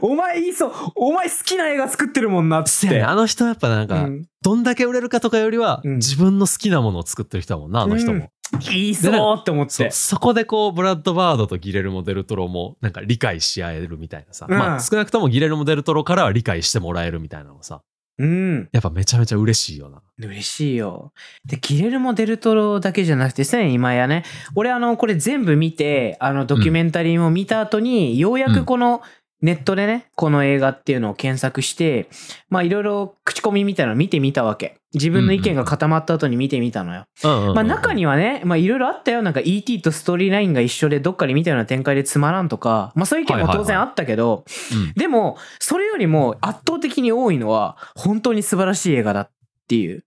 [0.00, 0.72] お前言いそう。
[0.94, 3.02] お前好きな映画作ってるもんなって。
[3.02, 8.18] あの人やっぱなんか、うんどんだけ売れるかとかよりは、うん自分の好きなものを作ってる人だもんな、あの人も。
[8.18, 9.90] うん言いそうって思って。
[9.90, 14.46] そこでこう、ブラッドバードとギレルモ・デルトロもなんか理解し合えるみたいなさ。
[14.48, 17.82] うんまあ少なくともギレルモ・デルトロからは理解してもらえるみたいなのさ。
[18.20, 18.68] うん。
[18.70, 20.02] やっぱめちゃめちゃ嬉しいよな。
[20.18, 21.12] 嬉しいよ。
[21.46, 29.00] で、ギレルモ・デルトロだけじゃなくて、すでに今やね、俺あの、これ全部見て、あの、ドキュメンタリーも見た後に、ようやくこの、
[29.40, 32.10] ネットでね、この映画っていうのを検索して、
[32.50, 34.79] まあいろいろ口コミみたいなの見てみたわけ。
[34.92, 37.04] 自分の意見が固まった後に見てみたのよ。
[37.22, 39.22] まあ中にはね、まあいろいろあったよ。
[39.22, 49.30] なんか ET とストーリーラインが一緒でどっかで見たような展開でつまらんとか、まあそういう意見も当然あったけど、うんでも、それよりも圧倒的に多いのは、本当に素晴らしい映画だっ
[49.68, 50.04] ていう。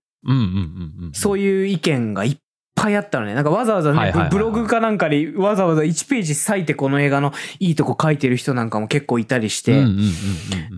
[1.13, 2.37] そういう意見がいっ
[2.75, 3.33] ぱいあったのね。
[3.33, 9.83] なんかわざわざね、ブログかなんかにわざわざ1ページ割いてこの映画のいいとこ書いてる人なんかも結構いたりして。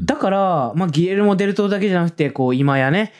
[0.06, 3.13] だから、まあギレルモ・デルトロだけじゃなくて、こう今やね、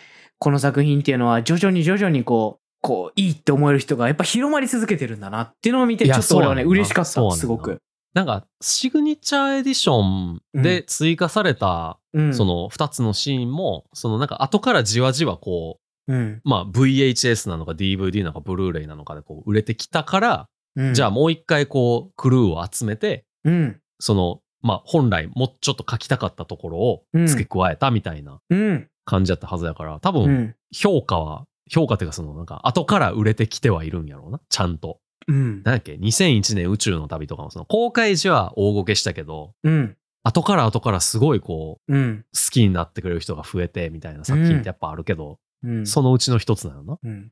[0.46, 7.80] この作品っていうのは徐々に徐々にこう、こう、いいって思える人がやっぱ広まり続けてるんだなっていうのを見て、ちょっと俺はね、嬉しかった、すごく。
[8.14, 12.36] なんか、シグニチャーエディションで追加された、うん。
[12.36, 16.34] そ、の2つのシーンも、そのなんか後からじわじわこうん。
[16.34, 23.82] う、まあ VHS なのか DVD なのかブルーレイなのかでこう売れてきたから、うんじゃあ、もう一回こうクルーを集めて、うん。
[24.00, 28.88] その、まあ本来もうちょっと書きたかったところを付け加えたみたいなうん。
[29.06, 30.56] 感じだったはずやから、多分うん。
[30.72, 35.00] 評価は、評価っていうかそのなんか後から売れてきてはいるんやろうな、ちゃんと。
[35.28, 35.56] うん。
[35.56, 39.98] なんだっけ ?2001 年宇宙の旅とかもその公開時は大ごけしたけど、うん。
[40.24, 42.26] 後から後からすごいこう、うん。
[42.34, 45.88] 好きになってくれる人が増えてみたいな作品ってやっぱあるけど、うん。
[45.88, 46.98] そのうちの一つなのな。
[47.04, 47.32] うん。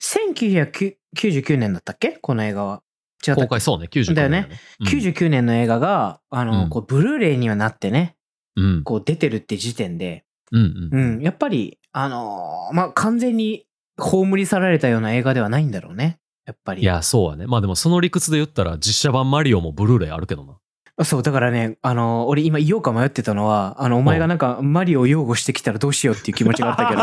[0.00, 2.12] 1999年だったっけ？
[2.12, 2.82] この映画は。
[3.26, 4.48] 違公開そうね、99年だよね。
[4.80, 8.16] うん99年の映画が、あの、うんこう、ブルーレイにはなってね、
[8.54, 8.84] うん。
[8.84, 11.14] こう出てるって時点で、うんうん。
[11.16, 13.66] うん、やっぱり、あのーまあ、完全に
[13.98, 16.18] 葬り去られたような映画ではないんだろうね。
[16.46, 16.82] やっぱり。
[16.82, 17.46] いや、そうやね。
[17.46, 20.56] まあでもその理屈で言ったら実写版マリオもブルーレイあるけどな。
[21.04, 27.02] そう、だからね、あのー俺今言おうか迷ってたのは、あの、お前がなんかマリオを擁護してきたらどうしようっていう気持ちがあったけど、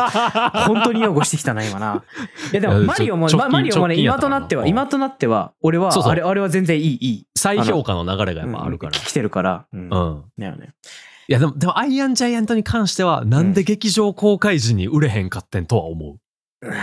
[0.67, 2.03] 本当に擁護してきたな、今な。
[2.51, 7.27] いや、でもいやマリオも、ちょまマリオもね、直近や今となっては、うん今となっては、俺は、そうそうあれ、あれは全然いい、いい。
[7.37, 8.89] 再評価の流れがやっぱあるから。
[8.97, 9.65] うん来てるから。
[9.71, 9.79] うん。
[9.79, 10.23] うん。
[10.37, 10.73] だよね。
[11.27, 16.67] いやでも、でもアイアンジャイアントに関しては、なんで劇場公開時に売れへんかってんとは思う。
[16.67, 16.77] うーんい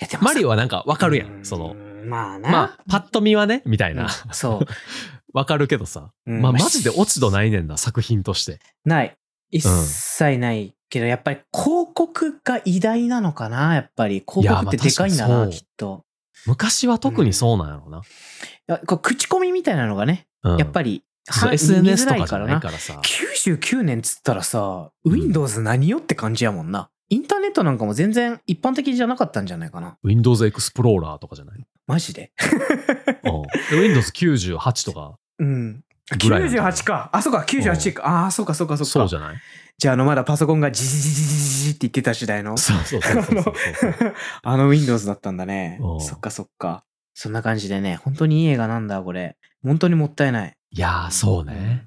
[0.00, 1.26] やでもマリオはなんかわかるや。
[1.26, 1.74] うんその、。
[2.06, 2.50] まあな。
[2.50, 4.04] まあ、パッと見はね、みたいな。
[4.04, 4.66] うんそう。
[5.32, 6.10] わかるけどさ。
[6.26, 8.58] うんまあ、マジで落ち度ないねんな、作品として。
[8.84, 9.16] ない。
[9.50, 14.24] 一切ないけど、やっぱり広告が偉大なのかなやっぱり。
[14.28, 16.04] 広告ってでかいんだな、きっと。
[16.46, 17.98] 昔は特にそうなんやろうな。
[17.98, 18.02] い
[18.66, 23.00] やこう口コミみたいなのがね、うんやっぱり、そうは SNS とかじゃないからさ。
[23.02, 26.90] 99年っつったらさ、うん Windows 何よって感じやもんな。
[27.10, 29.96] インターネットなんかも全然一般的じゃなかったんじゃないかな。
[30.02, 32.32] Windows Explorer とかじゃない、マジで？
[33.24, 35.84] うんで Windows 98とか、うん。
[36.22, 37.10] ぐらいなんじゃない？98か。
[37.12, 38.06] あ、そうか、98か。
[38.06, 38.90] ああ、そうか、そうか、そうか。
[38.90, 39.36] そうじゃない？
[39.78, 42.56] じゃあ、あの、まだパソコンがジジジジジジジって言ってた時代の。
[42.58, 44.14] そうそうそうそうそうそう。
[44.42, 45.96] あの Windows だったんだねう。
[45.96, 46.84] んそっかそっか。
[47.14, 49.36] そんな感じでね、本当にいい映画なんだ、これ。
[49.62, 50.56] 本当にもったいない。
[50.76, 51.86] いやー、そうね。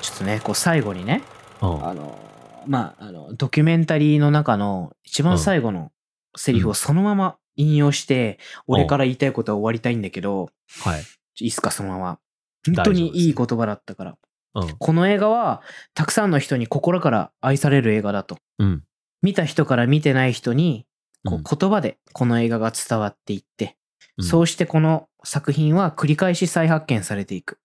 [0.00, 1.22] ちょっとね、こう最後にね、
[1.60, 1.86] うん。
[1.86, 2.18] あの、
[2.66, 5.92] まあ、あの、ドキュメンタリーの中の一番最後の
[6.34, 10.48] セリフをそのまま引用して、俺から言いたいことは終わりたいんだけど、
[10.82, 11.02] はい。
[11.40, 12.18] いいっすか、そのまま。
[12.64, 14.16] 本当にいい言葉だったから。
[14.54, 14.76] うん。
[14.78, 15.60] この映画は、
[15.92, 18.38] たくさんの人に心から愛される映画だと。
[18.58, 18.82] うん。
[19.20, 20.86] 見た人から見てない人に、
[21.26, 23.76] こうんう言葉でこの映画が伝わっていって、
[24.18, 27.58] うんそうしてこの作品は繰り返し再発見されていく。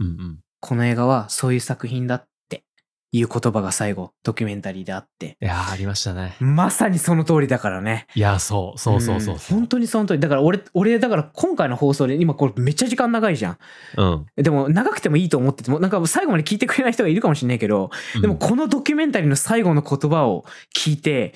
[0.00, 0.38] うんうん。
[0.60, 2.64] この映画はそういう作品だって
[3.12, 5.36] いう言葉が最後、ドキュメンタリーであって。
[5.40, 6.36] いやー、ありましたね。
[6.40, 8.06] まさにその通りだからね。
[8.14, 9.56] いやー、そう、そうそうそうそう。
[9.56, 10.20] ん本当にその通り。
[10.20, 13.58] だから俺、俺、だから今回の放送で、今これめっちゃ時間長いじゃん。
[13.96, 14.26] うん。
[14.36, 17.90] でも長くてもいいと思ってても、なんか最後まで聞いてくれない人がいるかもしれないけど、
[18.20, 20.44] でもこのドキュメンタリーの最後の言葉を
[20.76, 21.34] 聞いて、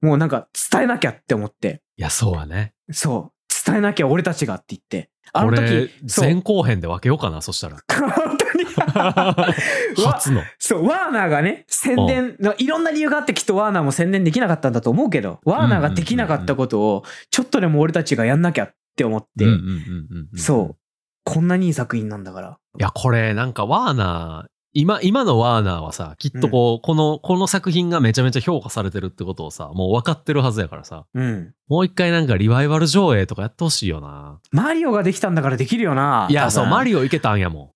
[0.00, 1.82] もうなんか伝えなきゃって思って。
[1.96, 2.72] いや、そうはね。
[2.90, 3.39] そう。
[3.70, 5.10] 伝えなきゃ俺たちがって言って。
[5.32, 5.90] あの時。
[6.20, 7.76] 前後編で分けようかな、そしたら。
[7.88, 8.64] 本当に。
[8.94, 10.42] わ初の。
[10.58, 19.46] そう、ワーナーがね、宣伝、いろんな理由があってきっとワーナーも宣伝できなかったんだと思うけど、ワーナーができなかったことを、ちょっとでも俺たちがやんなきゃって思って、
[20.36, 20.76] そう。
[21.24, 22.58] こんなにいい作品なんだから。
[22.78, 31.52] いや、これ、なんか、ワーナー、今、今のワーナーはさ、きっとこう、この、この作品がめちゃめちゃ評価されてるってことをさ、もう分かってるはずやからさ、うん。
[31.68, 34.38] もう一回なんかリバイバル上映とかやってほしいよな。
[34.52, 36.28] マリオができたんだからできるよな。
[36.30, 36.84] いや、そう、マオ。
[36.84, 37.70] リオいけたんやもん。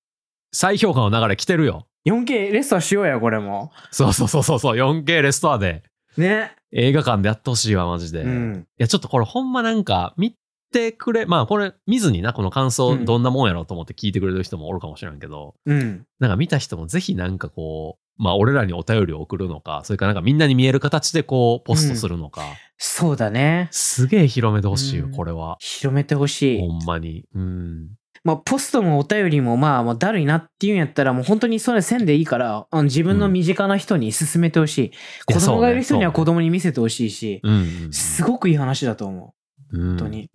[0.53, 1.87] 再評価の流れ来てるよ。
[2.07, 3.73] 4K レストアしようや、これも。
[3.91, 5.83] そうそうそうそうそう、4K レストアで、
[6.17, 6.55] ね。
[6.71, 8.21] 映画館でやってほしいわ、マジで。
[8.21, 8.67] いうん。
[8.79, 10.37] や、ちょっとこれほんまなんか、見
[10.75, 16.05] てくれ、まあこれ見ずにな、この感想うんどんなもんやろうと思って聞いてくれる人もおるかもしれんけど、うん。
[16.19, 22.43] なんか見た人もぜひなんかこう、まあ俺らにお便りを送るのか、それからなんかみんなに見える形でこう、ポストするのか、
[22.77, 23.69] そうだね。
[23.71, 25.57] すげえ広めてほしいよ、うんこれは。
[25.61, 26.61] 広めてほしい。
[26.61, 27.25] ほんまに。
[27.35, 27.91] うん。
[28.25, 34.93] まあ、ポストもお便りもまあ、まあ、だるいなっていうんやったら、もう本当にそれせんでいいから、あの自分の身近な人に勧めてほしい。
[35.27, 37.93] 子供がいる人には子供に見せてほしいし、うんうんうん。
[37.93, 39.35] すごくいい話だと思
[39.73, 39.77] う。
[39.77, 40.31] 本本当に。。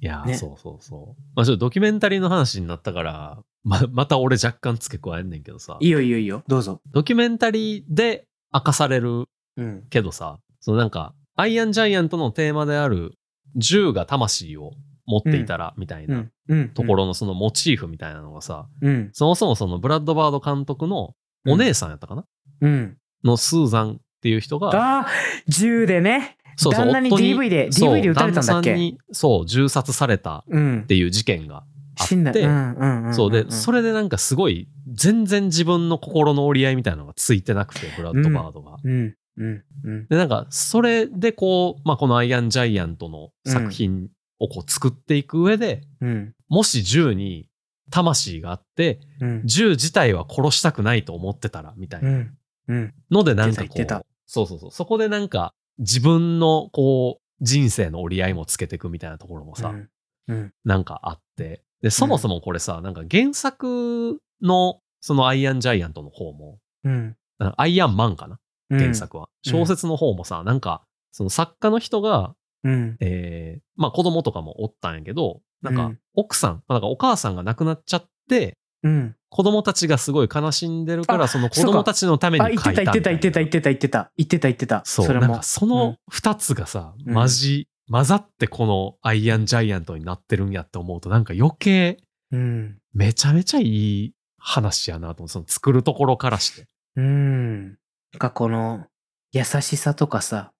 [0.00, 1.22] いや、ねそうそうそう。
[1.34, 6.42] まあちょっとドキュメンタリーの話になったから、ま、 また俺若干付け加えんねんけどさ、いいよいいよいいよ。
[6.46, 6.80] どうぞ。
[6.92, 9.84] ドキュメンタリーで明かされるうん。
[9.90, 13.14] けどさ、そのなんか、アイアンジャイアントのテーマである、
[13.56, 14.72] 銃が魂を
[15.06, 16.68] 持っていたら、みたいうなんうん。
[16.70, 19.10] ところのそのモチーフみたいなのがさ、うん。
[19.12, 21.14] そもそもそのブラッドバード監督の
[21.46, 22.24] お姉さんやったかな、
[22.60, 22.96] うん。
[23.24, 25.06] のスーザンっていう人が、ああ、
[25.48, 26.37] 銃でね。
[26.60, 28.70] そうそう、旦那に夫 DV で DV で撃たれたんだっけ？
[28.70, 30.86] 旦那さんに、そう、銃殺されたうんっ。
[30.86, 31.64] ていう事件が
[32.00, 32.04] あ。
[32.04, 32.18] って、う
[32.48, 33.14] んうんうんん。
[33.14, 33.78] そうで、それ。
[33.80, 38.76] れでなんかすごい、全然自分の心の折り合いみたいなのがついてなくて、ブラッドバードが。
[38.82, 39.14] うん。
[39.36, 39.62] うん。
[39.84, 40.06] うん。
[40.08, 44.08] で、なんか、それでこう、まあ、このアイアンジャイアントの作品
[44.40, 46.34] をこう作っていく上で、うん。
[46.48, 47.48] もし銃に
[47.90, 49.42] 魂があって、うん。
[49.44, 52.36] 銃自体は殺したくないと思ってたら、みたいうなん
[52.68, 52.94] うん。
[53.10, 53.86] ので、なんかこう、
[54.26, 59.88] そうそうそう、そこでなんか、自分のこう、人生の折り合いもつけていくみたいなところもさ、うん。
[60.28, 60.52] うん。
[60.64, 61.62] なんかあって。
[61.82, 67.16] で、そもそもこれさ、なんか原作の、そのアイアンジャイアントの方も、うん。
[67.38, 68.40] あアイアンマンかな？
[68.70, 68.94] うん原。
[68.94, 69.28] 作は。
[69.46, 72.96] うん小説の方もさ、なんか、その作家の人が、うん。
[72.98, 79.14] えー、まあ子供とかもおったんやけど、なんかうん奥さん、なんかお母さんが亡くなっちゃって、うん。
[79.30, 84.82] 子供たちがすごい悲しんでるから、あその子供たちのためにあ、書いた言ってた言ってた言ってた言ってた言ってた言ってた言ってた。
[84.84, 85.42] そう、それもなんか。
[85.42, 91.98] その二つがさ、うんマジ、混ざってこのアイアンジャイアントになってるんやって思うと、なんか余計、
[92.30, 92.78] うん。
[92.92, 95.28] めちゃめちゃいい話やなと思う。
[95.28, 96.66] その作るところからして。
[96.96, 97.68] うん。
[97.68, 97.76] なん
[98.18, 98.86] かこの、
[99.32, 100.52] 優しさとかさ、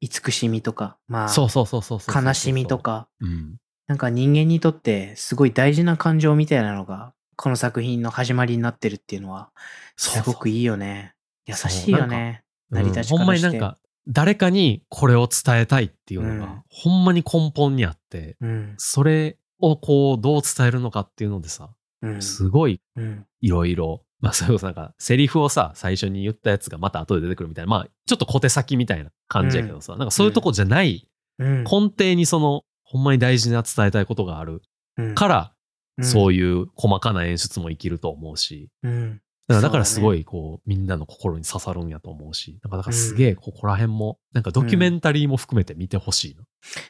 [0.00, 2.78] 慈しみとか、まあ、そうそうそうそうそうそう悲しみと。
[2.78, 3.56] か、うん。
[3.86, 9.48] なんか人間にとってすごい大事な感情みたいなのがこの作品の始まりになってるっていうのは、
[9.96, 11.14] すごくいいよね。
[11.46, 12.42] 優しいよね。
[12.68, 13.34] 成り立ちうんほんま。
[13.34, 18.74] になんか、誰かにこれを伝えたいっていうのが、うんほんまに根本にあって、うん。
[18.76, 21.70] それをこう、どう伝えるのかっていうのでさ、
[22.02, 22.20] うん。
[22.20, 23.24] すごいうん。
[23.40, 31.64] いろいろ、まあ、それこそなんか、セリフをさ、最初に言ったやつがまた後で出てくるみたいな、まあ、ちょっと小手先みたいな感じやけどさ、なんかそういうとこじゃない、うん。
[31.64, 34.60] 根底にその、ほんまに大事な伝えたいことがある
[34.98, 35.59] うんから、うん
[36.02, 39.20] そういう細かな演出も生きると思うし、うん。
[39.48, 46.44] だからすごいこう、みんなの心に刺さるんやと思うし、なんかだからすげえここら辺も、なんかドキュメンタリーも含めて見てほしいな。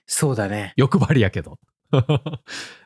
[0.06, 0.74] そうだね。
[0.76, 1.58] 欲張りやけど。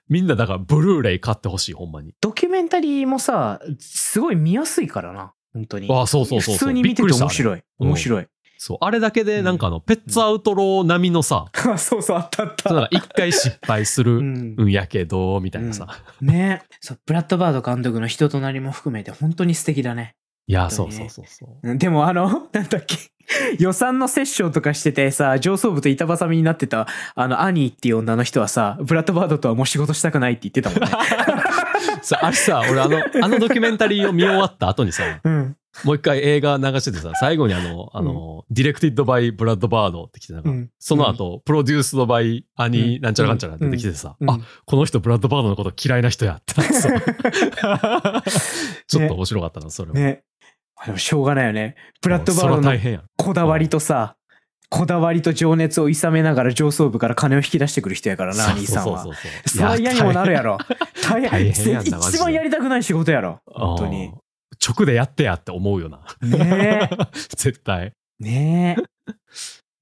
[0.09, 2.15] みんなだからブルーレイ買ってほしい、ほんまに。
[2.21, 5.35] ドキュメンタリーもさ、すごい見やすいからな。
[5.53, 5.89] 本当に。
[5.91, 6.69] ああ、そうそうそうそう。
[6.69, 7.59] 普通に見てて面白い。
[7.59, 8.27] うん面白い。
[8.59, 8.79] そう。
[8.81, 15.87] あれだけでなんかあの、ペッツアウトロー並みのさ、あ そうそう、あったあっそうなんか一回失敗するうんんやけど、みたいなさ。
[16.21, 20.15] ねそう、ブラッドバード監督の人となりも含めて本当に素敵だね。
[20.47, 21.71] いや、本当にねそうそうそうそう。
[21.71, 22.97] うんでもあの、 なんだっけ、
[23.59, 30.89] 予算のセッションとかしててさ、上層部と板挟みになってた、あの、アニーっていう女の人はさ、ブラッドバードとはもう仕事したくないって言ってたもんね。
[32.03, 35.57] さあれさ、俺あの、あのドキュメンタリーを見終わった後にさ、うん。
[35.83, 46.89] もう一回映画流しててさ、 最後にあの、あの、ディレクティッドバイブラッドバードって来てなんか、うんその後、プロデュースドバイアニーなんちゃらかんちゃら出てきてさ、うんあ、この人ブラッドバードのこと嫌いな人やってなってさ
[48.87, 49.95] ちょっと面白かったな、それも。
[49.95, 50.23] ね。
[50.77, 51.77] あでもしょうがないよね。
[52.03, 53.03] ブラッドバーそドの。
[53.17, 54.17] こだわりとさ、
[54.71, 59.03] こだわりと情熱を諌めながら上層部から金を引き出してくる人やからな、兄さんは。
[59.05, 60.59] そうそうそうそうそれは嫌にもなるやろ。
[61.03, 61.51] 大変。
[61.51, 63.41] 一番やりたくない仕事やろ。
[63.47, 64.13] 本当に。。
[64.67, 66.05] 直でやってやって思うよな。
[66.23, 66.89] ね
[67.37, 67.93] 絶対。
[68.21, 68.23] え。
[68.23, 68.83] ねえ。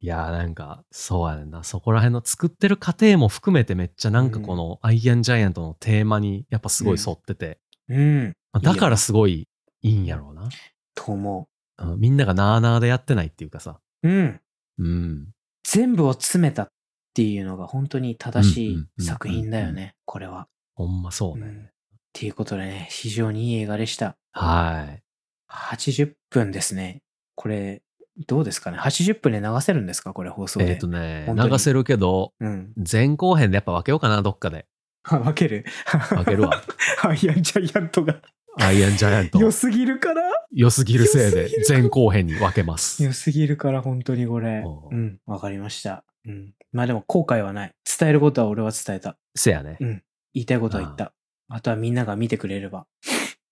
[0.00, 1.62] いやーなんか、そうやねんな。
[1.62, 8.36] そこら辺の作ってる過程も含めてめっちゃなんかこのアイアンジャイアントのテーマにやっぱすごい沿ってて、うん。
[8.52, 9.46] まあだからすごい
[9.82, 10.48] いいんやろうな。
[10.94, 13.78] と思うんみんながなーなーでやってないっていうかさ。
[14.02, 14.08] う。
[14.08, 14.40] うん。
[14.78, 15.28] うん。
[15.62, 16.68] 全部を詰めたっ
[17.14, 20.48] ていうのが本当に正しうんうんうんうんい作品だよね、これは。
[20.74, 21.70] ほんまそうね。
[22.14, 24.16] うんっていうことでね、非常にいい映画でした。
[24.32, 25.02] はい。
[25.50, 27.02] 80分ですね。
[27.36, 27.82] これ、
[28.26, 30.12] どうですかね ?80 分で流せるんですか？
[30.12, 30.72] これ放送で。
[30.72, 32.72] えっ、とね、流せるけど、うん。
[32.90, 34.66] 前後編でやっぱ分けようかな、どっかで。
[35.04, 35.64] あ分ける？
[36.10, 36.62] 分けるわ。
[37.02, 38.20] アイアンジャイアントが
[38.60, 39.40] アイアンジャイアント。
[39.40, 40.22] 良すぎるから？
[40.52, 43.02] 良すぎるせいで前後編に分けます。
[43.02, 44.62] 良すぎるから本当にこれ。
[44.64, 46.04] ううんん、わかりました。
[46.26, 46.52] うん。
[46.72, 47.72] まあでも後悔はない。
[47.98, 49.16] 伝えることは俺は伝えた。
[49.34, 49.78] せやね。
[49.80, 51.14] 言いたいことは言った。
[51.54, 52.86] あとはみんなが見てくれれば。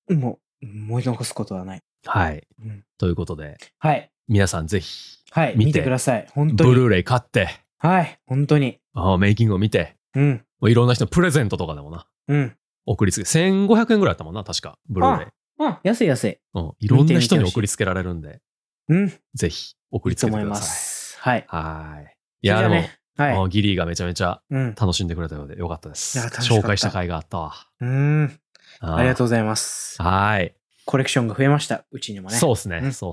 [0.08, 1.82] もう、思い残すことはない。
[2.06, 2.46] はい。
[2.64, 4.10] うん、ということで、はい。
[4.26, 5.54] 皆さんぜひ、はい。
[5.54, 6.26] 見てください。
[6.32, 6.70] 本当に。
[6.70, 8.18] ブルーレイ買って、はい。
[8.26, 8.78] 本当に。
[8.94, 10.44] あーメイキングを見て、うん。
[10.60, 12.56] もういろんな人のプレゼントとかでもな、うん。
[12.86, 15.28] 送りつけ、1500円ぐらいだったもんな、確か、ブルーレイ。
[15.62, 16.38] あ、安い安い。
[16.54, 16.72] うん。
[16.78, 18.40] いろんな人に送りつけられるんで、
[18.88, 19.12] うん。
[19.34, 20.78] ぜひ送りついいと思いまけてください。
[20.78, 21.18] す。
[21.20, 21.44] はい。
[21.48, 22.16] はい。
[22.40, 22.82] いや、でも。
[23.20, 23.36] はい。
[23.36, 24.74] あギリーがめちゃめちゃうん。
[24.74, 26.18] 楽しんでくれたようでよかったです。
[26.18, 27.54] 紹介した回があったわ。
[27.80, 28.40] うん。
[28.80, 29.26] ありがとう。
[29.26, 30.00] うございます。
[30.02, 30.54] はい。
[30.86, 31.84] コレクションが増えました。
[31.92, 32.36] うちにもね。
[32.36, 32.80] そうっすね。
[32.82, 33.12] うんそう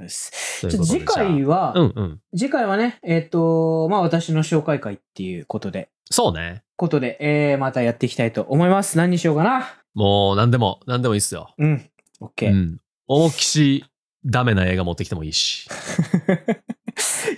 [0.00, 0.60] です。
[0.62, 2.20] ということでちょっと次回は、うんうん。
[2.34, 6.62] 次回はね、えっ、と、まあ私の紹介会っていうことで、そうね。
[6.76, 8.96] ことで、えー、またやっていきたいと思います。
[8.96, 9.68] 何にしようかな。
[9.94, 11.52] もう何でも、何でもいいっすよ。
[11.58, 11.90] うん。
[12.20, 12.50] OK。
[12.50, 12.80] うん。
[13.08, 13.84] 大きし、
[14.24, 15.68] ダメな映画持ってきてもいいし。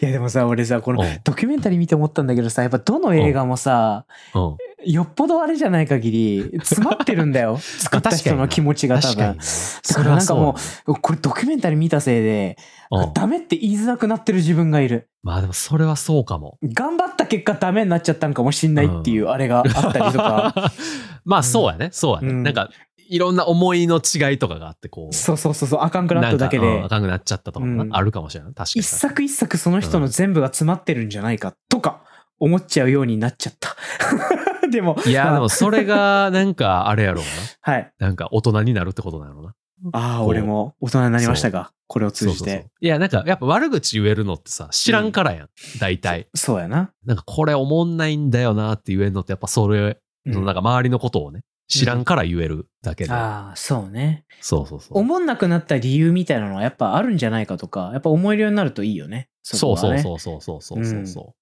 [0.01, 4.57] いやでもさ、俺さ、このうんドキュメンタリー見て思ったんだけどさ、やっぱどの映画もさ、うん。
[4.85, 7.59] よっぽどあれじゃない限り、詰まってるんだよ。
[7.79, 9.17] 作った人の気持ちが多分。
[9.17, 10.57] だからなんかも
[10.87, 12.57] う、これドキュメンタリー見たせいで、
[12.91, 15.09] うんダメって言いづらくなってる自分がいる。
[15.23, 16.59] まあでもそれはそうかも。
[16.63, 20.73] 頑張った結果ダメになっちゃったんかもしんないっていうあれがあったりとか。
[21.25, 21.89] まあそうやね。
[21.91, 22.29] そうやね。
[22.29, 22.69] うんなんか、
[23.09, 25.15] いろんな思いの違いとかがあって、こう。
[25.15, 26.89] そうそうそうそう、あかんくなっただけであ。
[26.89, 28.55] かんくなっちゃったとかなうんあるかもしれない。
[28.55, 28.81] 確かに。
[28.81, 32.03] 一作一作その人の全部が詰まってるんじゃないかとか
[32.39, 33.77] 思っちゃうようになっちゃった。
[34.71, 37.25] でも、いや、まあでもそれが、なんか、あれやろう
[37.61, 37.93] はい。
[37.99, 38.07] な。
[38.09, 39.55] なんか、大人になるってことなのな。
[39.93, 42.71] ああ、俺も大人になりましたが、これを通じそうそうそうて。
[42.81, 45.49] いや、なんか、やっぱ悪口言えるのってさ、知らんからやん。
[45.81, 46.29] 大体。
[46.35, 46.91] そうやな。
[47.05, 51.43] なんか、これおもんないんだよなって言えるのって、やっぱそれ、のなんか周りのことをね、
[51.79, 53.11] 知らんから言えるだけで。
[53.13, 54.25] ああ、そうね。
[54.41, 54.99] そうそうそう。
[54.99, 59.29] 思んなくなった理由みたいなのはやっぱあるんじゃないかとか、やっぱ思えるようになるといいよね。
[59.43, 59.99] そうそうう。
[59.99, 61.35] そうそうそうそうそうそ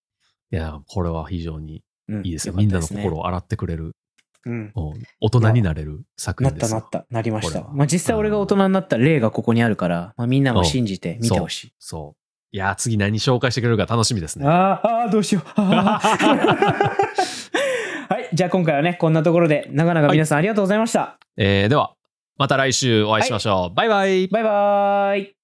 [0.52, 0.56] う。
[0.56, 2.54] いや、これは非常にうんいいですよ。
[2.54, 3.92] かったねみんなの心を洗ってくれる、
[4.46, 4.52] うん。
[4.52, 4.72] うん
[5.20, 6.80] 大人になれる作なっ品ですよ。
[6.80, 7.06] たなった。
[7.10, 7.62] なりました。
[7.72, 11.74] まあ実際俺が大人になった例がここにあるから、まあみんなも信じて見てほしい。
[11.78, 12.20] そう。
[12.52, 14.44] いや、次何紹介してくれるか楽しみですね。
[14.46, 15.44] あーあー、どうしよう。
[18.32, 21.18] じゃあ今回はね、こんなところで、長々皆さんありがとうございました。
[21.36, 21.94] えーでは、
[22.38, 23.74] また来週お会いしましょう。
[23.74, 24.28] バイバイ。
[24.28, 25.39] バイバーイ。